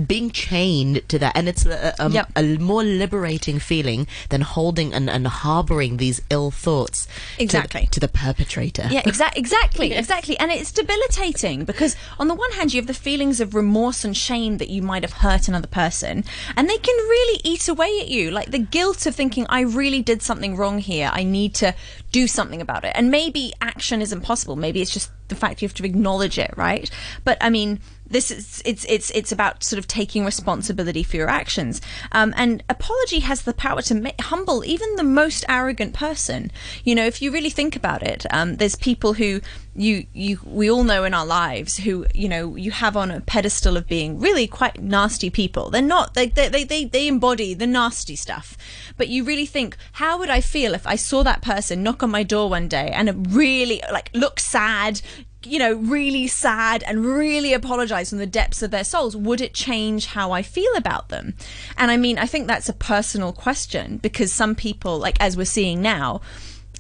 being 0.08 0.32
chained 0.32 1.08
to 1.10 1.20
that 1.20 1.36
and 1.36 1.48
it's 1.48 1.66
a, 1.66 1.94
a, 2.00 2.06
um, 2.06 2.12
Yep. 2.12 2.32
a 2.36 2.58
more 2.58 2.84
liberating 2.84 3.60
feeling 3.60 4.08
than 4.30 4.42
holding 4.42 4.94
and, 4.94 5.10
and 5.10 5.28
harboring 5.28 5.98
these 5.98 6.22
ill 6.30 6.50
thoughts 6.52 7.08
to- 7.38 7.44
Exactly. 7.44 7.88
to, 7.92 8.00
the 8.00 8.08
perpetrator 8.08 8.88
Yeah, 8.92 9.04
exa- 9.04 9.32
exactly, 9.36 9.94
exactly. 9.94 10.38
And 10.40 10.52
it's 10.52 10.72
debilitating 10.72 11.66
because, 11.66 11.96
on 12.20 12.28
the 12.28 12.36
one 12.36 12.52
hand, 12.54 12.74
you 12.74 12.80
have 12.82 12.88
the 12.88 12.94
feelings 12.94 13.40
of 13.40 13.54
remorse 13.54 14.04
and 14.04 14.16
shame 14.18 14.58
that 14.58 14.70
you 14.70 14.82
might 14.82 15.04
have 15.04 15.14
hurt 15.14 15.48
another 15.48 15.68
person, 15.68 16.24
and 16.56 16.70
they 16.70 16.78
can 16.78 16.96
really 16.96 17.42
eat 17.44 17.68
away 17.68 18.00
at 18.02 18.08
you. 18.10 18.32
Like 18.32 18.52
the 18.52 18.60
guilt 18.60 19.06
of 19.06 19.16
thinking, 19.16 19.46
I 19.50 19.62
really 19.62 20.02
did 20.02 20.22
something 20.22 20.56
wrong 20.56 20.80
here. 20.80 21.10
I 21.14 21.24
need 21.24 21.54
to 21.56 21.76
do 22.12 22.28
something 22.28 22.62
about 22.62 22.86
it. 22.86 22.92
And 22.96 23.12
maybe 23.12 23.54
action 23.62 24.02
isn't 24.02 24.22
possible. 24.22 24.56
Maybe 24.56 24.82
it's 24.82 24.92
just 24.92 25.12
the 25.28 25.36
fact 25.36 25.62
you 25.62 25.68
have 25.68 25.76
to 25.76 25.86
acknowledge 25.86 26.38
it, 26.40 26.54
right? 26.56 26.90
But 27.24 27.38
I 27.42 27.50
mean, 27.50 27.80
this 28.08 28.32
is 28.32 28.62
it's 28.66 28.86
it's 28.88 29.12
it's 29.12 29.32
about 29.32 29.64
sort 29.64 29.80
of 29.80 29.88
taking 29.88 30.26
responsibility 30.26 31.04
for 31.04 31.18
your 31.18 31.30
actions. 31.30 31.82
Um, 32.12 32.34
and 32.38 32.64
apology 32.70 33.20
has 33.20 33.44
the 33.44 33.54
power 33.54 33.82
to 33.84 33.96
ma- 33.96 34.12
humble 34.22 34.64
even 34.66 34.96
the 34.96 35.04
most 35.04 35.44
arrogant 35.50 35.94
person. 35.94 36.52
You 36.84 36.96
know 36.96 37.06
if 37.06 37.22
you 37.22 37.32
really 37.32 37.50
think 37.50 37.76
about 37.76 38.04
it 38.04 38.26
um, 38.30 38.58
there's 38.58 38.76
people 38.76 39.14
who 39.14 39.42
you 39.76 40.06
you 40.14 40.40
we 40.46 40.70
all 40.72 40.84
know 40.84 41.04
in 41.04 41.14
our 41.14 41.26
lives 41.26 41.78
who 41.78 42.06
you 42.14 42.30
know 42.30 42.56
you 42.56 42.72
have 42.72 42.96
on 42.96 43.12
a 43.12 43.22
pedestal 43.22 43.76
of 43.76 43.88
being 43.88 44.20
really 44.20 44.48
quite 44.48 44.82
nasty 44.82 45.30
people. 45.30 45.70
They're 45.70 45.82
not 45.82 46.14
they 46.14 46.28
they, 46.28 46.64
they, 46.64 46.86
they 46.86 47.08
embody 47.08 47.54
the 47.54 47.68
nasty 47.68 48.16
stuff. 48.16 48.58
But 48.98 49.10
you 49.10 49.24
really 49.24 49.46
think 49.46 49.78
how 49.94 50.18
would 50.20 50.30
i 50.30 50.42
feel 50.42 50.74
if 50.74 50.88
i 50.88 50.96
saw 50.96 51.24
that 51.24 51.42
person 51.42 51.84
knock 51.84 52.04
on 52.04 52.10
my 52.10 52.24
door 52.24 52.50
one 52.50 52.68
day 52.68 52.90
and 52.92 53.34
really 53.34 53.82
like 53.92 54.10
look 54.14 54.40
sad 54.40 55.02
you 55.46 55.60
know, 55.60 55.74
really 55.74 56.28
sad 56.28 56.84
and 56.84 57.06
really 57.06 57.54
apologize 57.54 58.10
from 58.10 58.20
the 58.20 58.26
depths 58.26 58.62
of 58.62 58.72
their 58.72 58.84
souls, 58.84 59.16
would 59.16 59.42
it 59.42 59.54
change 59.54 60.08
how 60.08 60.32
I 60.32 60.42
feel 60.42 60.74
about 60.76 61.10
them? 61.10 61.36
And 61.78 61.92
I 61.92 61.98
mean, 61.98 62.18
I 62.18 62.26
think 62.26 62.48
that's 62.48 62.70
a 62.70 62.74
personal 62.74 63.34
question 63.34 63.98
because 63.98 64.32
some 64.32 64.56
people, 64.56 64.98
like 64.98 65.18
as 65.20 65.38
we're 65.38 65.46
seeing 65.46 65.82
now, 65.82 66.22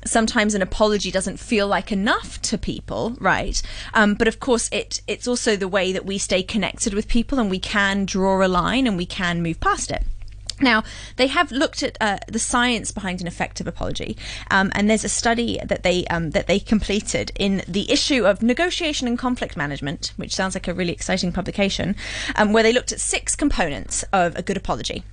sometimes 0.06 0.54
an 0.54 0.62
apology 0.62 1.12
doesn't 1.12 1.38
feel 1.38 1.68
like 1.68 1.92
enough 1.92 2.42
to 2.44 2.58
people, 2.58 3.16
right? 3.20 3.62
Um, 3.94 4.14
but 4.14 4.28
of 4.28 4.40
course, 4.40 4.70
it 4.72 5.02
it's 5.08 5.28
also 5.28 5.56
the 5.56 5.68
way 5.68 5.92
that 5.92 6.06
we 6.06 6.18
stay 6.18 6.44
connected 6.44 6.94
with 6.94 7.08
people 7.08 7.40
and 7.40 7.50
we 7.50 7.60
can 7.60 8.06
draw 8.06 8.46
a 8.46 8.48
line 8.48 8.88
and 8.88 8.98
we 8.98 9.06
can 9.06 9.42
move 9.42 9.60
past 9.60 9.92
it. 9.92 10.04
Now, 10.62 10.84
they 11.18 11.28
have 11.28 11.52
looked 11.52 11.84
at 11.84 11.98
uh, 12.00 12.18
the 12.28 12.40
science 12.40 12.92
behind 12.92 13.22
an 13.22 13.28
effective 13.28 13.68
apology, 13.68 14.18
um, 14.50 14.72
and 14.74 14.90
there's 14.90 15.04
a 15.04 15.10
study 15.10 15.60
that 15.64 15.84
they 15.84 16.06
um, 16.08 16.32
that 16.32 16.48
they 16.48 16.60
completed 16.60 17.32
in 17.36 17.64
the 17.68 17.92
issue 17.92 18.26
of 18.26 18.42
negotiation 18.42 19.08
and 19.08 19.20
conflict 19.20 19.58
management, 19.58 20.14
which 20.16 20.34
sounds 20.34 20.56
like 20.56 20.68
a 20.68 20.74
really 20.74 20.94
exciting 20.94 21.32
publication, 21.32 21.96
um, 22.36 22.54
where 22.54 22.64
they 22.64 22.72
looked 22.72 22.92
at 22.92 23.00
six 23.00 23.36
components 23.36 24.04
of 24.14 24.36
a 24.36 24.42
good 24.42 24.58
apology. 24.58 25.04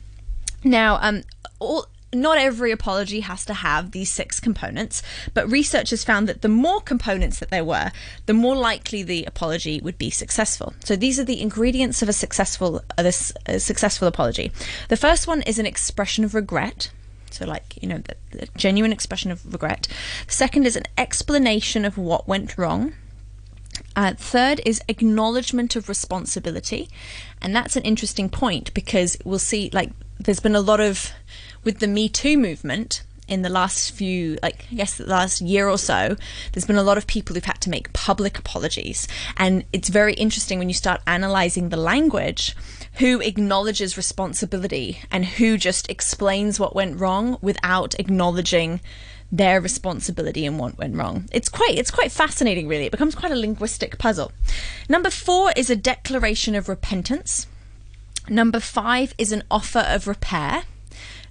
Now, 0.63 0.99
um, 1.01 1.23
all 1.59 1.87
not 2.13 2.39
every 2.39 2.73
apology 2.73 3.21
has 3.21 3.45
to 3.47 3.55
have 3.55 3.93
these 3.93 4.11
six 4.11 4.39
components, 4.41 5.03
but 5.35 5.51
researchers 5.51 6.05
found 6.05 6.29
that 6.29 6.43
the 6.43 6.49
more 6.49 6.81
components 6.81 7.39
that 7.39 7.51
there 7.51 7.65
were, 7.65 7.91
the 8.27 8.35
more 8.35 8.55
likely 8.55 9.03
the 9.03 9.25
apology 9.25 9.81
would 9.81 9.99
be 9.99 10.11
successful. 10.11 10.75
So 10.85 10.97
these 10.97 11.19
are 11.19 11.25
the 11.25 11.41
ingredients 11.41 12.03
of 12.03 12.09
a 12.09 12.13
successful 12.13 12.83
uh, 12.99 13.03
this 13.03 13.33
a 13.47 13.59
successful 13.59 14.09
apology. 14.09 14.53
The 14.89 14.97
first 14.97 15.27
one 15.27 15.43
is 15.43 15.59
an 15.59 15.67
expression 15.67 16.25
of 16.25 16.35
regret. 16.35 16.91
So, 17.31 17.47
like, 17.47 17.83
you 17.83 17.89
know, 17.89 17.99
the, 17.99 18.17
the 18.37 18.49
genuine 18.59 18.93
expression 18.93 19.31
of 19.31 19.51
regret. 19.51 19.89
Second 20.27 20.67
is 20.67 20.77
an 20.77 20.85
explanation 20.99 21.87
of 21.87 21.97
what 21.97 22.29
went 22.29 22.59
wrong. 22.59 22.93
Uh, 23.97 24.13
third 24.13 24.61
is 24.67 24.83
acknowledgement 24.87 25.75
of 25.75 25.89
responsibility. 25.89 26.91
And 27.41 27.57
that's 27.57 27.75
an 27.75 27.85
interesting 27.85 28.29
point 28.29 28.75
because 28.75 29.17
we'll 29.25 29.39
see, 29.39 29.71
like, 29.73 29.93
there's 30.19 30.41
been 30.41 30.55
a 30.55 30.61
lot 30.61 30.81
of, 30.81 31.13
with 31.65 31.79
the 31.79 31.87
Me 31.87 32.09
Too 32.09 32.37
movement, 32.37 33.03
in 33.29 33.43
the 33.43 33.49
last 33.49 33.93
few, 33.93 34.37
like, 34.43 34.67
I 34.71 34.75
guess 34.75 34.99
the 34.99 35.07
last 35.07 35.41
year 35.41 35.69
or 35.69 35.79
so, 35.79 36.17
there's 36.53 36.67
been 36.67 36.77
a 36.77 36.83
lot 36.83 36.99
of 36.99 37.07
people 37.07 37.35
who've 37.35 37.45
had 37.45 37.61
to 37.63 37.71
make 37.71 37.93
public 37.93 38.39
apologies. 38.39 39.09
And 39.37 39.65
it's 39.73 39.89
very 39.89 40.13
interesting 40.15 40.59
when 40.59 40.69
you 40.69 40.75
start 40.75 41.01
analyzing 41.07 41.69
the 41.69 41.77
language 41.77 42.55
who 42.95 43.21
acknowledges 43.21 43.97
responsibility 43.97 45.01
and 45.11 45.25
who 45.25 45.57
just 45.57 45.89
explains 45.89 46.61
what 46.61 46.75
went 46.75 47.01
wrong 47.01 47.39
without 47.41 47.99
acknowledging 47.99 48.81
their 49.31 49.63
responsibility 49.63 50.45
and 50.45 50.59
what 50.59 50.77
went 50.77 50.95
wrong. 50.95 51.27
It's 51.33 51.49
quite 51.49 51.79
it's 51.79 51.91
quite 51.91 52.13
fascinating 52.13 52.69
really. 52.69 52.85
It 52.85 52.93
becomes 52.93 53.15
quite 53.15 53.33
a 53.33 53.37
linguistic 53.37 53.97
puzzle. 53.97 54.31
Number 54.91 55.09
4 55.09 55.55
is 55.57 55.71
a 55.71 55.77
declaration 55.77 56.55
of 56.55 56.69
repentance. 56.69 57.47
Number 58.29 58.61
5 58.61 59.15
is 59.17 59.33
an 59.33 59.43
offer 59.51 59.87
of 59.89 60.07
repair. 60.07 60.65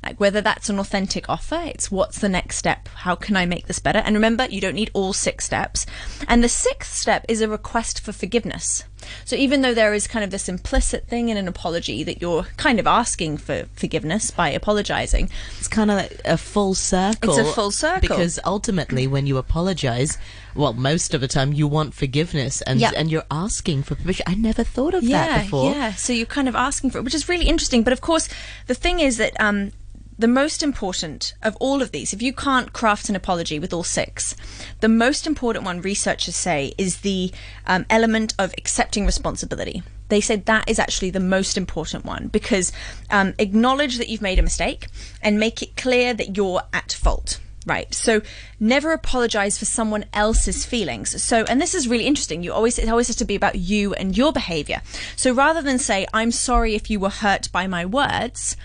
Like 0.03 0.19
whether 0.19 0.41
that's 0.41 0.69
an 0.69 0.79
authentic 0.79 1.29
offer, 1.29 1.61
it's 1.65 1.91
what's 1.91 2.19
the 2.19 2.29
next 2.29 2.57
step? 2.57 2.89
How 2.89 3.15
can 3.15 3.35
I 3.35 3.45
make 3.45 3.67
this 3.67 3.79
better? 3.79 3.99
And 3.99 4.15
remember, 4.15 4.47
you 4.49 4.59
don't 4.59 4.75
need 4.75 4.91
all 4.93 5.13
six 5.13 5.45
steps. 5.45 5.85
And 6.27 6.43
the 6.43 6.49
sixth 6.49 6.93
step 6.93 7.25
is 7.27 7.41
a 7.41 7.47
request 7.47 8.01
for 8.01 8.11
forgiveness. 8.11 8.83
So 9.25 9.35
even 9.35 9.61
though 9.61 9.73
there 9.73 9.93
is 9.93 10.07
kind 10.07 10.23
of 10.23 10.31
this 10.31 10.47
implicit 10.49 11.07
thing 11.07 11.29
in 11.29 11.37
an 11.37 11.47
apology 11.47 12.03
that 12.03 12.21
you're 12.21 12.43
kind 12.57 12.79
of 12.79 12.87
asking 12.87 13.37
for 13.37 13.65
forgiveness 13.73 14.31
by 14.31 14.49
apologizing, 14.49 15.29
It's 15.59 15.67
kind 15.67 15.91
of 15.91 15.97
like 15.97 16.21
a 16.25 16.37
full 16.37 16.73
circle. 16.73 17.29
It's 17.37 17.39
a 17.49 17.53
full 17.53 17.71
circle. 17.71 18.01
Because 18.01 18.39
ultimately, 18.45 19.07
when 19.07 19.27
you 19.27 19.37
apologize, 19.37 20.17
well, 20.55 20.73
most 20.73 21.13
of 21.13 21.21
the 21.21 21.27
time 21.27 21.53
you 21.53 21.67
want 21.67 21.93
forgiveness 21.93 22.61
and 22.63 22.79
Yeah. 22.79 22.91
and 22.95 23.09
you're 23.11 23.25
asking 23.31 23.83
for 23.83 23.95
permission. 23.95 24.25
I 24.27 24.35
never 24.35 24.63
thought 24.63 24.93
of 24.93 25.03
yeah, 25.03 25.25
that 25.27 25.43
before. 25.43 25.71
Yeah, 25.71 25.93
so 25.93 26.13
you're 26.13 26.25
kind 26.25 26.49
of 26.49 26.55
asking 26.55 26.91
for 26.91 26.97
it, 26.99 27.03
which 27.03 27.15
is 27.15 27.29
really 27.29 27.45
interesting. 27.47 27.83
But 27.83 27.93
of 27.93 28.01
course, 28.01 28.27
the 28.67 28.75
thing 28.75 28.99
is 28.99 29.17
that 29.17 29.39
um, 29.39 29.71
the 30.17 30.27
most 30.27 30.61
important 30.61 31.33
of 31.41 31.55
all 31.59 31.81
of 31.81 31.91
these, 31.91 32.13
if 32.13 32.21
you 32.21 32.33
can't 32.33 32.73
craft 32.73 33.09
an 33.09 33.15
apology 33.15 33.59
with 33.59 33.73
all 33.73 33.83
six, 33.83 34.35
the 34.79 34.89
most 34.89 35.25
important 35.25 35.65
one 35.65 35.81
researchers 35.81 36.35
say 36.35 36.73
is 36.77 36.97
the 36.97 37.31
um, 37.65 37.85
element 37.89 38.33
of 38.37 38.53
accepting 38.57 39.05
responsibility. 39.05 39.83
They 40.09 40.21
said 40.21 40.45
that 40.45 40.69
is 40.69 40.77
actually 40.77 41.11
the 41.11 41.21
most 41.21 41.57
important 41.57 42.05
one 42.05 42.27
because 42.27 42.71
um, 43.09 43.33
acknowledge 43.39 43.97
that 43.97 44.09
you've 44.09 44.21
made 44.21 44.39
a 44.39 44.43
mistake 44.43 44.87
and 45.21 45.39
make 45.39 45.61
it 45.61 45.77
clear 45.77 46.13
that 46.13 46.35
you're 46.35 46.61
at 46.73 46.91
fault. 46.91 47.39
Right. 47.65 47.93
So 47.93 48.21
never 48.59 48.91
apologize 48.91 49.59
for 49.59 49.65
someone 49.65 50.05
else's 50.13 50.65
feelings. 50.65 51.21
So, 51.21 51.45
and 51.47 51.61
this 51.61 51.75
is 51.75 51.87
really 51.87 52.07
interesting. 52.07 52.43
You 52.43 52.53
always, 52.53 52.79
it 52.79 52.89
always 52.89 53.07
has 53.07 53.15
to 53.17 53.25
be 53.25 53.35
about 53.35 53.55
you 53.55 53.93
and 53.93 54.17
your 54.17 54.33
behavior. 54.33 54.81
So 55.15 55.31
rather 55.31 55.61
than 55.61 55.77
say, 55.77 56.07
I'm 56.11 56.31
sorry 56.31 56.73
if 56.73 56.89
you 56.89 56.99
were 56.99 57.09
hurt 57.09 57.51
by 57.51 57.67
my 57.67 57.85
words, 57.85 58.57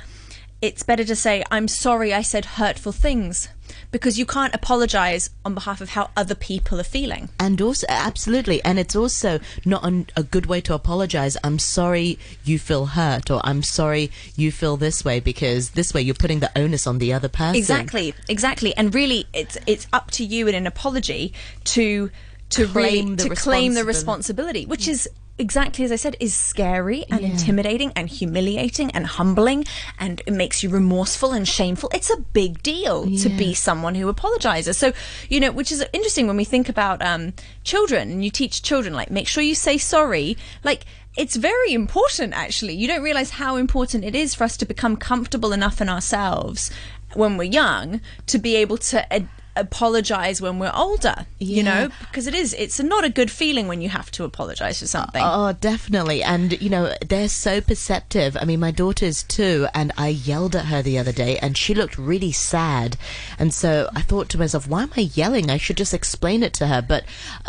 it's 0.62 0.82
better 0.82 1.04
to 1.04 1.16
say, 1.16 1.44
I'm 1.50 1.68
sorry 1.68 2.12
I 2.14 2.22
said 2.22 2.44
hurtful 2.44 2.92
things 2.92 3.48
because 3.90 4.18
you 4.18 4.24
can't 4.24 4.54
apologize 4.54 5.30
on 5.44 5.54
behalf 5.54 5.80
of 5.80 5.90
how 5.90 6.10
other 6.16 6.34
people 6.34 6.80
are 6.80 6.84
feeling. 6.84 7.28
And 7.38 7.60
also, 7.60 7.86
absolutely, 7.88 8.64
and 8.64 8.78
it's 8.78 8.96
also 8.96 9.40
not 9.64 9.84
an, 9.84 10.06
a 10.16 10.22
good 10.22 10.46
way 10.46 10.60
to 10.62 10.74
apologize. 10.74 11.36
I'm 11.44 11.58
sorry 11.58 12.18
you 12.44 12.58
feel 12.58 12.86
hurt, 12.86 13.30
or 13.30 13.40
I'm 13.44 13.62
sorry 13.62 14.10
you 14.34 14.50
feel 14.52 14.76
this 14.76 15.04
way, 15.04 15.20
because 15.20 15.70
this 15.70 15.92
way 15.92 16.02
you're 16.02 16.14
putting 16.14 16.40
the 16.40 16.50
onus 16.56 16.86
on 16.86 16.98
the 16.98 17.12
other 17.12 17.28
person. 17.28 17.56
Exactly, 17.56 18.14
exactly. 18.28 18.76
And 18.76 18.94
really, 18.94 19.26
it's 19.32 19.58
it's 19.66 19.86
up 19.92 20.10
to 20.12 20.24
you 20.24 20.48
in 20.48 20.54
an 20.54 20.66
apology 20.66 21.32
to 21.64 22.10
to 22.50 22.66
Claim 22.66 22.84
really 22.84 23.14
the 23.16 23.28
to 23.28 23.34
claim 23.34 23.74
the 23.74 23.84
responsibility, 23.84 24.66
which 24.66 24.88
is 24.88 25.08
exactly 25.38 25.84
as 25.84 25.92
I 25.92 25.96
said, 25.96 26.16
is 26.20 26.34
scary 26.34 27.04
and 27.10 27.20
intimidating 27.24 27.92
and 27.94 28.08
humiliating 28.08 28.90
and 28.92 29.06
humbling, 29.06 29.64
and 29.98 30.22
it 30.26 30.32
makes 30.32 30.62
you 30.62 30.70
remorseful 30.70 31.32
and 31.32 31.46
shameful. 31.46 31.90
It's 31.92 32.10
a 32.10 32.16
big 32.16 32.62
deal 32.62 33.04
to 33.18 33.28
be 33.28 33.54
someone 33.54 33.94
who 33.94 34.08
apologizes. 34.08 34.76
So, 34.78 34.92
you 35.28 35.40
know, 35.40 35.52
which 35.52 35.70
is 35.72 35.84
interesting 35.92 36.26
when 36.26 36.36
we 36.36 36.44
think 36.44 36.68
about 36.68 37.02
um, 37.02 37.32
children 37.64 38.10
and 38.10 38.24
you 38.24 38.30
teach 38.30 38.62
children, 38.62 38.94
like, 38.94 39.10
make 39.10 39.28
sure 39.28 39.42
you 39.42 39.54
say 39.54 39.78
sorry. 39.78 40.36
Like, 40.64 40.84
it's 41.16 41.36
very 41.36 41.72
important, 41.72 42.34
actually. 42.34 42.74
You 42.74 42.88
don't 42.88 43.02
realize 43.02 43.30
how 43.30 43.56
important 43.56 44.04
it 44.04 44.14
is 44.14 44.34
for 44.34 44.44
us 44.44 44.56
to 44.58 44.66
become 44.66 44.96
comfortable 44.96 45.52
enough 45.52 45.80
in 45.80 45.88
ourselves 45.88 46.70
when 47.14 47.36
we're 47.36 47.44
young 47.44 48.00
to 48.26 48.38
be 48.38 48.56
able 48.56 48.78
to. 48.78 49.12
Ad- 49.12 49.28
apologize 49.56 50.40
when 50.40 50.58
we're 50.58 50.72
older 50.74 51.26
you 51.38 51.62
know 51.62 51.88
because 52.00 52.26
it 52.26 52.34
is 52.34 52.54
it's 52.54 52.80
not 52.80 53.04
a 53.04 53.10
good 53.10 53.30
feeling 53.30 53.68
when 53.68 53.80
you 53.80 53.88
have 53.88 54.10
to 54.10 54.24
apologize 54.24 54.80
for 54.80 54.86
something 54.86 55.22
Oh, 55.24 55.52
definitely. 55.52 56.22
And, 56.22 56.60
you 56.62 56.70
know, 56.70 56.94
they're 57.06 57.28
so 57.28 57.60
perceptive. 57.60 58.36
I 58.40 58.44
mean, 58.44 58.60
my 58.60 58.70
daughter's 58.70 59.22
too, 59.22 59.66
and 59.74 59.92
I 59.98 60.08
yelled 60.08 60.56
at 60.56 60.66
her 60.66 60.82
the 60.82 60.98
other 60.98 61.12
day, 61.12 61.38
and 61.38 61.56
she 61.56 61.74
looked 61.74 61.98
really 61.98 62.32
sad. 62.32 62.96
And 63.38 63.52
so 63.52 63.90
I 63.94 64.02
thought 64.02 64.28
to 64.30 64.38
myself, 64.38 64.68
why 64.68 64.84
am 64.84 64.92
I 64.96 65.00
yelling? 65.00 65.50
I 65.50 65.56
should 65.56 65.76
just 65.76 65.94
explain 65.94 66.42
it 66.42 66.54
to 66.54 66.68
her. 66.68 66.80
But 66.80 67.04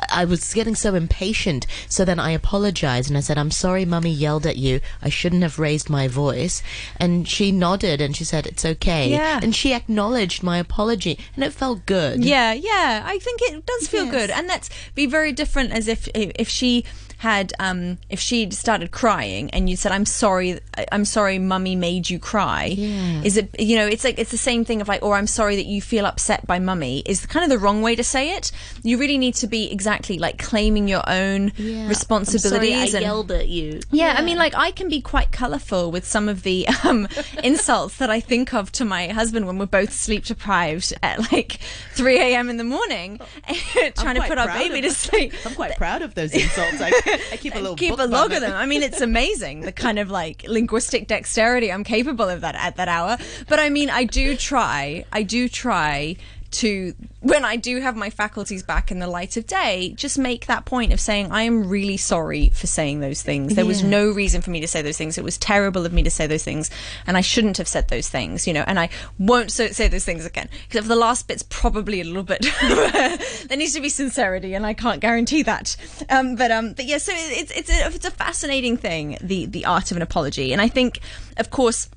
I 0.10 0.17
I 0.17 0.26
was 0.26 0.54
getting 0.54 0.76
so 0.76 0.96
impatient. 0.96 1.67
So 1.88 2.04
then 2.04 2.20
I 2.20 2.32
apologized, 2.32 3.08
and 3.10 3.17
I 3.17 3.22
said, 3.22 3.38
I'm 3.38 3.52
sorry, 3.52 3.86
mummy 3.86 4.10
yelled 4.12 4.48
at 4.48 4.58
you. 4.58 4.82
I 5.02 5.10
shouldn't 5.10 5.43
have 5.43 5.60
raised 5.60 5.89
my 5.89 6.08
voice. 6.08 6.63
And 6.98 7.28
she 7.28 7.52
nodded, 7.52 8.02
and 8.02 8.15
she 8.15 8.24
said, 8.24 8.48
it's 8.48 8.65
okay. 8.65 9.12
Yeah. 9.12 9.39
And 9.41 9.56
she 9.56 9.74
acknowledged 9.74 10.41
my 10.41 10.58
apology, 10.58 11.20
and 11.36 11.43
it 11.43 11.54
felt 11.54 11.86
good. 11.86 11.97
Yeah, 12.18 12.54
yeah. 12.54 13.04
I 13.06 13.20
think 13.20 13.42
it 13.42 13.66
does 13.66 13.88
feel 13.88 14.06
Yes. 14.06 14.12
good, 14.18 14.30
and 14.32 14.50
that's 14.50 14.70
be 14.96 15.06
very 15.06 15.32
different 15.32 15.72
as 15.74 15.88
if 15.88 16.08
if 16.14 16.50
she 16.50 16.84
had 17.17 17.51
um 17.60 17.97
if 18.10 18.19
she 18.19 18.49
started 18.51 18.91
crying 18.91 19.49
and 19.51 19.69
you 19.69 19.75
said 19.75 19.91
i'm 19.91 20.06
sorry 20.06 20.60
i'm 20.91 21.03
sorry 21.06 21.39
mummy 21.39 21.75
made 21.75 22.10
you 22.10 22.19
cry 22.19 22.65
Yeah. 22.65 23.21
is 23.23 23.38
it 23.38 23.60
you 23.60 23.75
know 23.75 23.88
it's 23.88 24.03
like 24.03 24.19
it's 24.19 24.32
the 24.32 24.38
same 24.38 24.63
thing 24.65 24.82
of 24.82 24.88
like 24.88 25.01
or 25.03 25.15
i'm 25.15 25.27
sorry 25.27 25.56
that 25.56 25.65
you 25.65 25.82
feel 25.82 26.06
upset 26.06 26.45
by 26.45 26.60
mummy 26.60 27.01
is 27.06 27.25
kind 27.25 27.43
of 27.43 27.49
the 27.49 27.58
wrong 27.58 27.82
way 27.82 27.95
to 27.95 28.03
say 28.03 28.36
it 28.36 28.51
you 28.84 28.97
really 28.99 29.17
need 29.17 29.34
to 29.36 29.47
be 29.47 29.71
exactly 29.71 30.19
like 30.19 30.38
claiming 30.38 30.88
your 30.88 31.01
own 31.10 31.51
Yeah. 31.58 31.88
responsibilities 31.88 32.93
I 32.93 32.97
and 32.99 33.06
yelled 33.06 33.32
at 33.32 33.47
you. 33.47 33.80
yeah, 33.91 34.15
I 34.17 34.21
mean, 34.21 34.38
like 34.38 34.53
I 34.56 34.71
can 34.71 34.88
be 34.89 35.01
quite 35.01 35.32
colourful 35.32 35.91
with 35.91 36.06
some 36.06 36.30
of 36.30 36.43
the 36.43 36.67
um, 36.84 37.08
insults 37.43 37.97
that 37.97 38.10
I 38.10 38.19
think 38.19 38.53
of 38.53 38.71
to 38.73 38.86
my 38.86 39.08
husband 39.10 39.45
when 39.47 39.58
we're 39.58 39.65
both 39.65 39.91
sleep 39.93 40.25
deprived 40.25 40.93
at 41.03 41.32
like 41.32 41.60
3 41.93 42.17
a.m. 42.19 42.49
in 42.49 42.58
the 42.58 42.63
morning, 42.63 43.19
trying 43.95 44.15
to 44.15 44.21
put 44.27 44.38
our 44.38 44.47
baby 44.47 44.82
to 44.82 44.91
sleep. 44.91 45.34
I'm 45.45 45.56
quite 45.56 45.77
proud 45.77 46.01
of 46.01 46.15
those 46.15 46.34
insults. 46.34 46.80
I, 46.82 46.91
I 47.08 47.38
keep 47.38 47.56
a 47.56 47.60
little 47.60 47.76
Keep 47.76 48.00
a 48.00 48.04
log 48.04 48.32
of 48.32 48.41
them. 48.41 48.54
I 48.54 48.65
mean, 48.65 48.84
it's 48.84 49.02
amazing 49.02 49.62
the 49.62 49.72
kind 49.72 50.00
of 50.00 50.10
like 50.10 50.43
linguistic 50.48 51.08
dexterity 51.08 51.72
I'm 51.72 51.84
capable 51.84 52.30
of 52.30 52.41
that 52.41 52.56
at 52.56 52.76
that 52.76 52.88
hour. 52.88 53.17
But 53.48 53.60
I 53.60 53.70
mean, 53.70 53.89
I 53.89 54.04
do 54.04 54.36
try. 54.36 55.06
I 55.12 55.24
do 55.24 55.48
try 55.50 56.17
to 56.58 56.96
when 57.22 57.46
I 57.46 57.56
do 57.56 57.80
have 57.82 57.96
my 57.96 58.10
faculties 58.10 58.63
back 58.63 58.89
in 58.89 58.98
the 58.98 59.08
light 59.08 59.38
of 59.38 59.46
day, 59.46 59.93
just 59.96 60.17
make 60.17 60.48
that 60.48 60.65
point 60.65 60.91
of 60.91 61.00
saying 61.00 61.32
I 61.32 61.43
am 61.43 61.70
really 61.70 61.98
sorry 61.98 62.50
for 62.50 62.65
saying 62.65 63.00
those 63.00 63.22
things. 63.22 63.54
There 63.54 63.65
was 63.65 63.84
no 63.84 64.10
reason 64.10 64.41
for 64.41 64.50
me 64.50 64.60
to 64.62 64.67
say 64.67 64.82
those 64.82 64.98
things. 64.98 65.17
It 65.17 65.24
was 65.24 65.38
terrible 65.38 65.86
of 65.86 65.93
me 65.93 66.02
to 66.04 66.10
say 66.10 66.26
those 66.26 66.43
things, 66.43 66.72
and 67.06 67.15
I 67.15 67.22
shouldn't 67.22 67.58
have 67.58 67.67
said 67.67 67.89
those 67.89 68.10
things. 68.10 68.48
You 68.48 68.54
know, 68.54 68.63
and 68.65 68.80
I 68.80 68.89
won't 69.20 69.52
so, 69.52 69.67
say 69.67 69.88
those 69.88 70.06
things 70.06 70.26
again. 70.26 70.50
Except 70.65 70.86
for 70.86 70.89
the 70.89 70.96
last 70.96 71.28
bit's 71.28 71.43
probably 71.43 72.02
a 72.02 72.04
little 72.04 72.24
bit. 72.24 72.41
there 72.62 73.58
needs 73.58 73.74
to 73.74 73.82
be 73.82 73.89
sincerity, 73.89 74.56
and 74.56 74.65
I 74.65 74.74
can't 74.74 75.00
guarantee 75.00 75.43
that. 75.43 75.76
Um, 76.10 76.36
but 76.36 76.50
um, 76.50 76.74
but 76.74 76.86
yeah, 76.86 76.98
so 76.98 77.12
it's 77.15 77.52
it's 77.52 77.70
a, 77.70 77.88
it's 77.88 78.06
a 78.06 78.12
fascinating 78.12 78.78
thing, 78.78 79.17
the 79.22 79.46
the 79.46 79.65
art 79.65 79.91
of 79.91 79.98
an 79.98 80.04
apology, 80.04 80.54
and 80.54 80.62
I 80.62 80.70
think, 80.70 81.02
of 81.38 81.52
course 81.52 81.89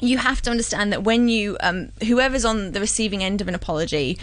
you 0.00 0.18
have 0.18 0.40
to 0.42 0.50
understand 0.50 0.92
that 0.92 1.04
when 1.04 1.28
you 1.28 1.56
um, 1.60 1.90
whoever's 2.06 2.44
on 2.44 2.72
the 2.72 2.80
receiving 2.80 3.22
end 3.22 3.40
of 3.40 3.48
an 3.48 3.54
apology 3.54 4.18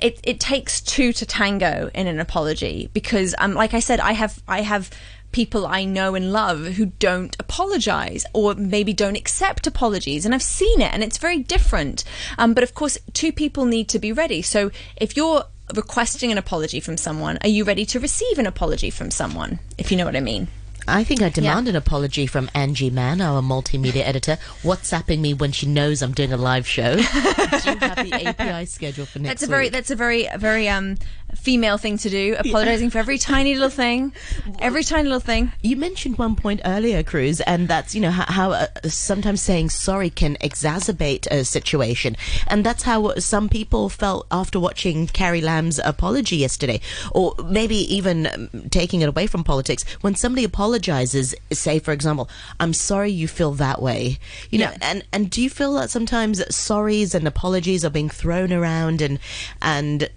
it, 0.00 0.20
it 0.22 0.38
takes 0.38 0.80
two 0.80 1.12
to 1.12 1.26
tango 1.26 1.90
in 1.94 2.06
an 2.06 2.20
apology 2.20 2.88
because 2.92 3.34
um, 3.38 3.54
like 3.54 3.74
i 3.74 3.80
said 3.80 4.00
i 4.00 4.12
have 4.12 4.42
i 4.48 4.62
have 4.62 4.90
people 5.30 5.66
i 5.66 5.84
know 5.84 6.14
and 6.14 6.32
love 6.32 6.64
who 6.64 6.86
don't 6.86 7.36
apologize 7.38 8.24
or 8.32 8.54
maybe 8.54 8.92
don't 8.94 9.16
accept 9.16 9.66
apologies 9.66 10.24
and 10.24 10.34
i've 10.34 10.42
seen 10.42 10.80
it 10.80 10.92
and 10.92 11.04
it's 11.04 11.18
very 11.18 11.38
different. 11.38 12.04
Um, 12.38 12.54
but 12.54 12.64
of 12.64 12.74
course 12.74 12.98
two 13.12 13.32
people 13.32 13.64
need 13.64 13.88
to 13.90 13.98
be 13.98 14.12
ready. 14.12 14.42
So 14.42 14.70
if 14.96 15.16
you're 15.16 15.44
requesting 15.74 16.32
an 16.32 16.38
apology 16.38 16.80
from 16.80 16.96
someone 16.96 17.38
are 17.42 17.48
you 17.48 17.64
ready 17.64 17.84
to 17.84 18.00
receive 18.00 18.38
an 18.38 18.46
apology 18.46 18.88
from 18.88 19.10
someone 19.10 19.58
if 19.76 19.90
you 19.90 19.98
know 19.98 20.06
what 20.06 20.16
i 20.16 20.20
mean 20.20 20.48
I 20.88 21.04
think 21.04 21.22
I 21.22 21.28
demand 21.28 21.68
an 21.68 21.76
apology 21.76 22.26
from 22.26 22.48
Angie 22.54 22.90
Mann, 22.90 23.20
our 23.20 23.42
multimedia 23.42 24.02
editor, 24.06 24.38
WhatsApping 24.62 25.20
me 25.20 25.34
when 25.34 25.52
she 25.52 25.66
knows 25.66 26.02
I'm 26.02 26.12
doing 26.12 26.32
a 26.32 26.36
live 26.36 26.66
show. 26.66 26.96
Do 26.96 27.02
you 27.02 27.06
have 27.06 27.96
the 27.96 28.22
API 28.26 28.64
schedule 28.66 29.04
for 29.06 29.18
next 29.18 29.40
That's 29.40 29.42
a 29.42 29.46
very 29.46 29.64
week? 29.66 29.72
that's 29.72 29.90
a 29.90 29.96
very 29.96 30.28
very 30.36 30.68
um 30.68 30.96
female 31.36 31.78
thing 31.78 31.98
to 31.98 32.10
do. 32.10 32.36
Apologizing 32.38 32.90
for 32.90 32.98
every 32.98 33.18
tiny 33.18 33.54
little 33.54 33.70
thing, 33.70 34.12
every 34.58 34.84
tiny 34.84 35.04
little 35.04 35.20
thing. 35.20 35.52
You 35.62 35.76
mentioned 35.76 36.18
one 36.18 36.36
point 36.36 36.60
earlier, 36.64 37.02
Cruz, 37.02 37.40
and 37.42 37.68
that's 37.68 37.94
you 37.94 38.00
know 38.00 38.10
how, 38.10 38.24
how 38.32 38.50
uh, 38.52 38.66
sometimes 38.84 39.42
saying 39.42 39.70
sorry 39.70 40.10
can 40.10 40.36
exacerbate 40.36 41.26
a 41.30 41.44
situation, 41.44 42.16
and 42.46 42.64
that's 42.64 42.82
how 42.84 43.14
some 43.16 43.48
people 43.48 43.88
felt 43.88 44.26
after 44.30 44.58
watching 44.60 45.06
Carrie 45.06 45.40
Lam's 45.40 45.78
apology 45.84 46.36
yesterday, 46.36 46.80
or 47.12 47.34
maybe 47.44 47.76
even 47.94 48.26
um, 48.26 48.48
taking 48.70 49.00
it 49.00 49.08
away 49.08 49.26
from 49.26 49.44
politics. 49.44 49.84
When 50.00 50.14
somebody 50.14 50.44
apologizes, 50.44 50.68
apologizes, 50.78 51.34
say 51.52 51.78
for 51.78 51.92
example, 51.92 52.28
"I'm 52.60 52.72
sorry 52.72 53.10
you 53.10 53.28
feel 53.28 53.52
that 53.54 53.80
way," 53.80 54.18
you 54.50 54.58
know, 54.58 54.70
Yeah. 54.70 54.78
and 54.90 55.04
and 55.12 55.30
do 55.30 55.40
you 55.42 55.50
feel 55.50 55.74
that 55.74 55.90
sometimes 55.90 56.40
sorries 56.46 57.14
and 57.14 57.26
apologies 57.26 57.84
are 57.84 57.90
being 57.90 58.08
thrown 58.10 58.52
around 58.52 59.00
and 59.00 59.18
and 59.62 60.08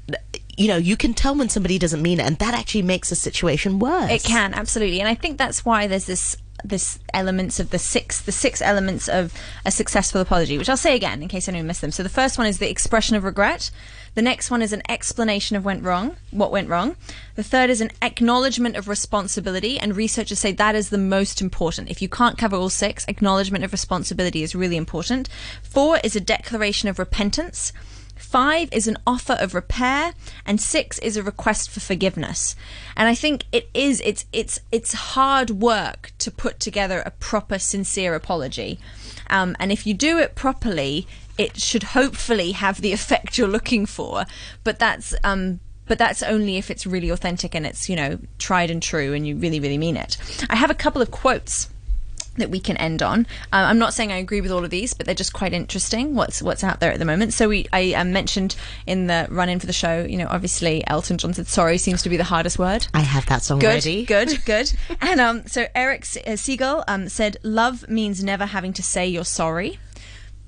you 0.58 0.68
know 0.68 0.78
you 0.78 0.98
can 0.98 1.14
tell 1.14 1.36
when 1.36 1.50
somebody 1.50 1.78
doesn't 1.78 2.02
mean 2.02 2.20
it, 2.20 2.26
and 2.26 2.38
that 2.38 2.54
actually 2.54 2.84
makes 2.84 3.12
a 3.12 3.16
situation 3.16 3.80
worse. 3.80 4.12
It 4.12 4.24
can 4.24 4.54
absolutely, 4.54 5.00
and 5.00 5.10
I 5.10 5.16
think 5.16 5.38
that's 5.38 5.66
why 5.66 5.88
there's 5.88 6.06
this 6.06 6.38
this 6.64 7.00
elements 7.14 7.60
of 7.60 7.72
the 7.72 7.80
six 7.80 8.22
the 8.22 8.32
six 8.32 8.62
elements 8.62 9.08
of 9.08 9.34
a 9.66 9.72
successful 9.72 10.22
apology, 10.22 10.58
which 10.58 10.70
I'll 10.70 10.78
say 10.78 10.96
again 10.96 11.22
in 11.22 11.28
case 11.28 11.48
anyone 11.48 11.68
missed 11.68 11.82
them. 11.82 11.92
So 11.92 12.04
the 12.04 12.10
first 12.10 12.38
one 12.38 12.48
is 12.48 12.60
the 12.60 12.70
expression 12.70 13.16
of 13.16 13.24
regret. 13.24 13.72
The 14.14 14.22
next 14.22 14.52
one 14.52 14.62
is 14.62 14.74
an 14.74 14.82
explanation 14.90 15.56
of 15.56 15.64
went 15.64 15.84
wrong, 15.84 16.18
what 16.32 16.52
went 16.52 16.68
wrong. 16.68 16.98
The 17.36 17.44
third 17.44 17.70
is 17.70 17.80
an 17.80 17.92
acknowledgement 18.02 18.76
of 18.76 18.90
responsibility, 18.90 19.80
and 19.80 19.96
researchers 19.96 20.40
say 20.40 20.52
that 20.52 20.76
is 20.76 20.90
the 20.90 20.98
most 20.98 21.42
important. 21.42 21.90
If 21.90 22.02
you 22.02 22.10
can't 22.10 22.38
cover 22.38 22.58
all 22.58 22.70
six, 22.70 23.06
acknowledgement 23.08 23.64
of 23.64 23.72
responsibility 23.72 24.44
is 24.44 24.54
really 24.54 24.76
important. 24.76 25.30
Four 25.64 26.00
is 26.04 26.16
a 26.16 26.20
declaration 26.20 26.90
of 26.90 27.00
repentance. 27.00 27.72
Five 28.32 28.70
is 28.72 28.88
an 28.88 28.98
offer 29.06 29.34
of 29.34 29.54
repair, 29.54 30.13
and 30.46 30.62
six 30.62 30.98
is 31.00 31.17
a 31.17 31.22
request 31.22 31.70
for 31.70 31.82
forgiveness. 31.82 32.56
And 32.96 33.10
I 33.10 33.13
think 33.13 33.44
it 33.52 33.70
is 33.74 34.02
it's 34.06 34.24
it's 34.32 34.62
it's 34.72 34.94
hard 34.94 35.50
work 35.50 36.13
to 36.20 36.32
put 36.32 36.58
together 36.58 37.04
a 37.06 37.12
proper, 37.12 37.60
sincere 37.60 38.15
apology. 38.15 38.80
Um, 39.30 39.58
and 39.60 39.70
if 39.70 39.86
you 39.86 39.94
do 39.94 40.17
it 40.17 40.34
properly, 40.34 41.08
it 41.38 41.60
should 41.60 41.84
hopefully 41.84 42.54
have 42.54 42.80
the 42.80 42.94
effect 43.00 43.38
you're 43.38 43.50
looking 43.50 43.86
for. 43.86 44.24
But 44.63 44.80
that's 44.80 45.13
um, 45.26 45.60
but 45.86 45.98
that's 45.98 46.24
only 46.24 46.56
if 46.56 46.72
it's 46.72 46.88
really 46.88 47.10
authentic 47.10 47.54
and 47.54 47.65
it's 47.65 47.89
you 47.89 47.98
know 47.98 48.17
tried 48.39 48.72
and 48.72 48.82
true, 48.82 49.13
and 49.13 49.28
you 49.28 49.36
really 49.36 49.60
really 49.60 49.78
mean 49.78 49.98
it. 49.98 50.15
I 50.50 50.56
have 50.56 50.72
a 50.72 50.74
couple 50.74 51.02
of 51.02 51.12
quotes 51.12 51.67
that 52.38 52.49
we 52.49 52.60
can 52.60 52.77
end 52.77 53.01
on. 53.03 53.21
Uh, 53.51 53.67
I'm 53.67 53.77
not 53.77 53.93
saying 53.93 54.12
I 54.12 54.17
agree 54.17 54.41
with 54.41 54.51
all 54.51 54.63
of 54.63 54.69
these, 54.69 54.93
but 54.93 55.05
they're 55.05 55.13
just 55.15 55.34
quite 55.34 55.53
interesting. 55.53 56.15
What's 56.15 56.41
what's 56.41 56.63
out 56.63 56.79
there 56.79 56.91
at 56.91 56.99
the 56.99 57.05
moment? 57.05 57.34
So 57.34 57.49
we 57.49 57.67
I 57.73 57.93
um, 57.93 58.13
mentioned 58.13 58.55
in 58.88 59.07
the 59.07 59.27
run 59.29 59.49
in 59.49 59.60
for 59.60 59.67
the 59.67 59.73
show. 59.73 60.03
You 60.03 60.17
know, 60.17 60.27
obviously 60.29 60.84
Elton 60.88 61.17
John 61.17 61.34
said 61.34 61.47
sorry 61.47 61.77
seems 61.77 62.01
to 62.03 62.10
be 62.10 62.17
the 62.17 62.23
hardest 62.23 62.57
word. 62.57 62.88
I 62.93 63.01
have 63.01 63.25
that 63.27 63.43
song 63.43 63.60
Good, 63.60 63.67
ready. 63.67 64.05
good, 64.05 64.39
good. 64.45 64.71
and 65.01 65.19
um, 65.19 65.45
so 65.47 65.67
Eric 65.75 66.05
Se- 66.05 66.23
uh, 66.25 66.31
Segal 66.31 66.84
um, 66.88 67.10
said, 67.10 67.38
"Love 67.43 67.88
means 67.89 68.23
never 68.23 68.45
having 68.45 68.73
to 68.73 68.84
say 68.84 69.07
you're 69.07 69.25
sorry." 69.25 69.79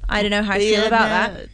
I 0.09 0.21
don't 0.21 0.31
know 0.31 0.43
how 0.43 0.53
I 0.53 0.59
feel 0.59 0.81
Yeah, 0.81 0.88
about 0.88 1.33
no, 1.33 1.39
that. 1.39 1.49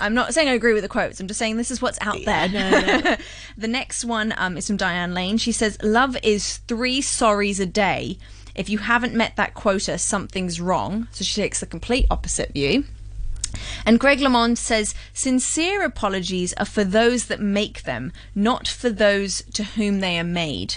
I'm 0.00 0.14
not 0.14 0.34
saying 0.34 0.48
I 0.48 0.52
agree 0.52 0.72
with 0.74 0.82
the 0.82 0.88
quotes. 0.88 1.20
I'm 1.20 1.28
just 1.28 1.38
saying 1.38 1.56
this 1.56 1.70
is 1.70 1.80
what's 1.80 1.98
out 2.00 2.18
there. 2.24 2.48
no, 2.48 3.16
the 3.56 3.68
next 3.68 4.04
one 4.04 4.34
um, 4.36 4.56
is 4.56 4.66
from 4.66 4.76
Diane 4.76 5.14
Lane. 5.14 5.36
She 5.38 5.52
says, 5.52 5.78
"Love 5.82 6.16
is 6.22 6.56
three 6.68 7.00
sorries 7.00 7.60
a 7.60 7.66
day. 7.66 8.18
If 8.54 8.68
you 8.68 8.78
haven't 8.78 9.14
met 9.14 9.36
that 9.36 9.54
quota, 9.54 9.98
something's 9.98 10.60
wrong." 10.60 11.08
So 11.12 11.24
she 11.24 11.40
takes 11.40 11.60
the 11.60 11.66
complete 11.66 12.06
opposite 12.10 12.52
view. 12.52 12.84
And 13.86 14.00
Greg 14.00 14.18
LeMond 14.18 14.58
says, 14.58 14.94
sincere 15.12 15.84
apologies 15.84 16.52
are 16.54 16.64
for 16.64 16.84
those 16.84 17.26
that 17.26 17.40
make 17.40 17.84
them, 17.84 18.12
not 18.34 18.66
for 18.66 18.90
those 18.90 19.42
to 19.52 19.62
whom 19.62 20.00
they 20.00 20.18
are 20.18 20.24
made. 20.24 20.76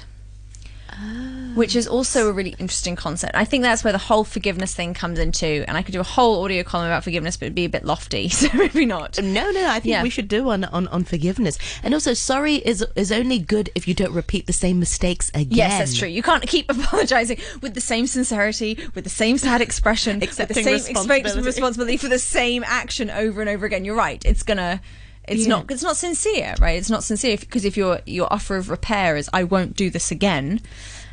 Which 1.56 1.76
is 1.76 1.88
also 1.88 2.30
a 2.30 2.34
really 2.34 2.56
interesting 2.60 2.96
concept. 2.96 3.36
I 3.36 3.44
think 3.44 3.64
that's 3.64 3.84
where 3.84 3.92
the 3.92 3.98
whole 4.00 4.24
forgiveness 4.24 4.76
thing 4.76 4.94
comes 4.94 5.18
into. 5.18 5.64
And 5.68 5.76
I 5.76 5.82
could 5.82 5.92
do 5.92 6.00
a 6.00 6.04
whole 6.04 6.44
audio 6.44 6.64
column 6.64 6.86
about 6.88 7.04
forgiveness, 7.04 7.36
but 7.36 7.46
it'd 7.46 7.56
be 7.56 7.66
a 7.66 7.70
bit 7.70 7.84
lofty, 7.84 8.30
so 8.30 8.48
maybe 8.54 8.86
not. 8.86 9.20
No, 9.22 9.50
no, 9.52 9.68
I 9.68 9.80
think 9.80 9.86
Yeah. 9.92 10.04
we 10.04 10.10
should 10.12 10.28
do 10.28 10.44
one 10.44 10.66
on, 10.66 10.88
on 10.90 11.04
forgiveness. 11.04 11.58
And 11.82 11.94
also, 11.96 12.14
sorry 12.14 12.56
is 12.56 12.86
is 12.96 13.12
only 13.12 13.40
good 13.40 13.70
if 13.74 13.88
you 13.88 13.94
don't 13.96 14.14
repeat 14.14 14.46
the 14.46 14.54
same 14.54 14.80
mistakes 14.80 15.30
again. 15.34 15.48
Yes, 15.58 15.78
that's 15.80 15.98
true. 15.98 16.08
You 16.08 16.22
can't 16.22 16.46
keep 16.48 16.70
apologizing 16.72 17.40
with 17.62 17.74
the 17.74 17.82
same 17.82 18.06
sincerity, 18.08 18.78
with 18.94 19.04
the 19.04 19.10
same 19.10 19.38
sad 19.40 19.62
expression, 19.62 20.22
Accepting 20.22 20.58
with 20.64 20.66
the 20.66 20.80
same 20.80 20.96
responsibility. 20.96 21.42
responsibility 21.42 21.98
for 21.98 22.08
the 22.08 22.20
same 22.20 22.64
action 22.68 23.10
over 23.10 23.42
and 23.42 23.50
over 23.50 23.66
again. 23.66 23.84
You're 23.84 23.96
right. 23.96 24.24
It's 24.26 24.44
gonna. 24.44 24.80
It's 25.28 25.44
Yeah. 25.44 25.50
not. 25.50 25.72
It's 25.72 25.84
not 25.84 25.98
sincere, 25.98 26.56
right? 26.60 26.78
It's 26.78 26.90
not 26.90 27.04
sincere 27.04 27.38
because 27.38 27.66
if 27.66 27.76
your 27.78 28.00
your 28.06 28.32
offer 28.32 28.56
of 28.58 28.70
repair 28.70 29.18
is 29.18 29.30
"I 29.34 29.44
won't 29.44 29.76
do 29.76 29.90
this 29.90 30.10
again," 30.12 30.62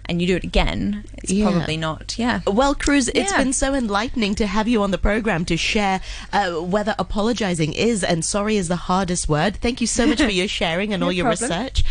and 0.07 0.20
you 0.20 0.27
do 0.29 0.37
it 0.37 0.44
again, 0.44 1.03
it's 1.16 1.33
Yeah. 1.33 1.50
probably 1.50 1.77
not. 1.79 2.14
Yeah. 2.18 2.40
Well, 2.46 2.74
Cruz, 2.74 3.09
it's 3.09 3.31
Yeah. 3.33 3.38
been 3.38 3.53
so 3.55 3.74
enlightening 3.74 4.35
to 4.37 4.46
have 4.46 4.68
you 4.68 4.83
on 4.83 4.90
the 4.90 4.98
program 4.98 5.44
to 5.46 5.57
share 5.57 6.00
uh, 6.33 6.50
whether 6.61 6.94
apologizing 6.98 7.72
is 7.72 8.05
and 8.05 8.22
sorry 8.24 8.57
is 8.59 8.68
the 8.68 8.77
hardest 8.77 9.29
word. 9.31 9.57
Thank 9.62 9.81
you 9.81 9.87
so 9.87 10.07
much 10.07 10.20
for 10.22 10.29
your 10.31 10.46
sharing 10.48 10.92
and 10.92 11.00
No 11.00 11.07
all 11.07 11.12
your 11.12 11.24
problem. 11.27 11.50
research. 11.50 11.85